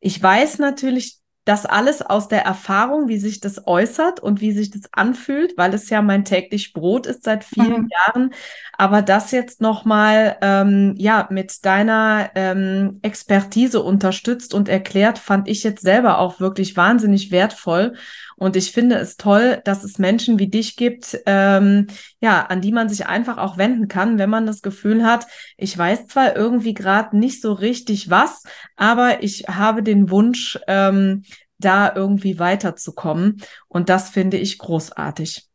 Ich 0.00 0.20
weiß 0.20 0.58
natürlich 0.58 1.18
das 1.44 1.66
alles 1.66 2.00
aus 2.00 2.28
der 2.28 2.42
Erfahrung, 2.42 3.08
wie 3.08 3.18
sich 3.18 3.38
das 3.40 3.66
äußert 3.66 4.18
und 4.20 4.40
wie 4.40 4.52
sich 4.52 4.70
das 4.70 4.82
anfühlt, 4.92 5.58
weil 5.58 5.74
es 5.74 5.90
ja 5.90 6.00
mein 6.00 6.24
täglich 6.24 6.72
Brot 6.72 7.06
ist 7.06 7.24
seit 7.24 7.44
vielen 7.44 7.82
mhm. 7.82 7.88
Jahren. 7.90 8.30
Aber 8.72 9.02
das 9.02 9.30
jetzt 9.30 9.60
nochmal 9.60 10.36
ähm, 10.40 10.94
ja 10.96 11.28
mit 11.30 11.64
deiner 11.66 12.30
ähm, 12.34 12.98
Expertise 13.02 13.82
unterstützt 13.82 14.54
und 14.54 14.70
erklärt, 14.70 15.18
fand 15.18 15.46
ich 15.48 15.62
jetzt 15.64 15.82
selber 15.82 16.18
auch 16.18 16.40
wirklich 16.40 16.76
wahnsinnig 16.76 17.30
wertvoll. 17.30 17.94
Und 18.36 18.56
ich 18.56 18.72
finde 18.72 18.96
es 18.96 19.16
toll, 19.16 19.60
dass 19.64 19.84
es 19.84 19.98
Menschen 19.98 20.38
wie 20.38 20.48
dich 20.48 20.76
gibt, 20.76 21.18
ähm, 21.26 21.86
ja, 22.20 22.46
an 22.46 22.60
die 22.60 22.72
man 22.72 22.88
sich 22.88 23.06
einfach 23.06 23.38
auch 23.38 23.58
wenden 23.58 23.88
kann, 23.88 24.18
wenn 24.18 24.30
man 24.30 24.46
das 24.46 24.62
Gefühl 24.62 25.04
hat, 25.04 25.26
ich 25.56 25.76
weiß 25.76 26.06
zwar 26.08 26.36
irgendwie 26.36 26.74
gerade 26.74 27.16
nicht 27.16 27.40
so 27.40 27.52
richtig 27.52 28.10
was, 28.10 28.44
aber 28.76 29.22
ich 29.22 29.44
habe 29.48 29.82
den 29.82 30.10
Wunsch, 30.10 30.58
ähm, 30.66 31.22
da 31.58 31.92
irgendwie 31.94 32.38
weiterzukommen. 32.38 33.42
Und 33.68 33.88
das 33.88 34.10
finde 34.10 34.36
ich 34.36 34.58
großartig. 34.58 35.48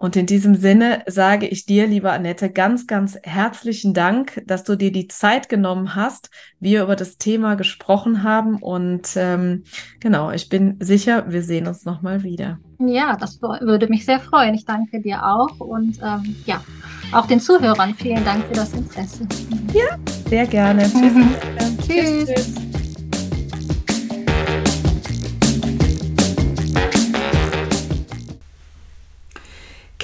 Und 0.00 0.14
in 0.14 0.26
diesem 0.26 0.54
Sinne 0.54 1.02
sage 1.06 1.48
ich 1.48 1.66
dir, 1.66 1.88
liebe 1.88 2.12
Annette, 2.12 2.50
ganz, 2.50 2.86
ganz 2.86 3.18
herzlichen 3.24 3.94
Dank, 3.94 4.40
dass 4.46 4.62
du 4.62 4.76
dir 4.76 4.92
die 4.92 5.08
Zeit 5.08 5.48
genommen 5.48 5.96
hast, 5.96 6.30
wir 6.60 6.84
über 6.84 6.94
das 6.94 7.18
Thema 7.18 7.56
gesprochen 7.56 8.22
haben. 8.22 8.62
Und 8.62 9.08
ähm, 9.16 9.64
genau, 9.98 10.30
ich 10.30 10.48
bin 10.48 10.76
sicher, 10.78 11.24
wir 11.32 11.42
sehen 11.42 11.66
uns 11.66 11.84
nochmal 11.84 12.22
wieder. 12.22 12.60
Ja, 12.78 13.16
das 13.16 13.42
würde 13.42 13.88
mich 13.88 14.04
sehr 14.04 14.20
freuen. 14.20 14.54
Ich 14.54 14.64
danke 14.64 15.00
dir 15.00 15.26
auch 15.26 15.58
und 15.58 15.98
ähm, 16.00 16.36
ja, 16.46 16.62
auch 17.10 17.26
den 17.26 17.40
Zuhörern 17.40 17.96
vielen 17.96 18.24
Dank 18.24 18.44
für 18.44 18.54
das 18.54 18.72
Interesse. 18.74 19.26
Ja, 19.74 19.98
sehr 20.28 20.46
gerne. 20.46 20.84
Tschüss. 20.84 21.12
Mhm. 21.12 21.34
tschüss. 21.84 22.24
tschüss. 22.24 22.67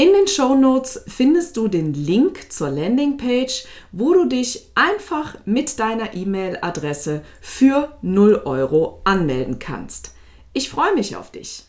In 0.00 0.14
den 0.14 0.26
Show 0.26 0.54
Notes 0.54 1.02
findest 1.08 1.58
du 1.58 1.68
den 1.68 1.92
Link 1.92 2.50
zur 2.50 2.70
Landingpage, 2.70 3.66
wo 3.92 4.14
du 4.14 4.24
dich 4.24 4.70
einfach 4.74 5.36
mit 5.44 5.78
deiner 5.78 6.14
E-Mail-Adresse 6.14 7.22
für 7.42 7.98
0 8.00 8.40
Euro 8.46 9.02
anmelden 9.04 9.58
kannst. 9.58 10.14
Ich 10.54 10.70
freue 10.70 10.94
mich 10.94 11.16
auf 11.16 11.30
dich. 11.30 11.64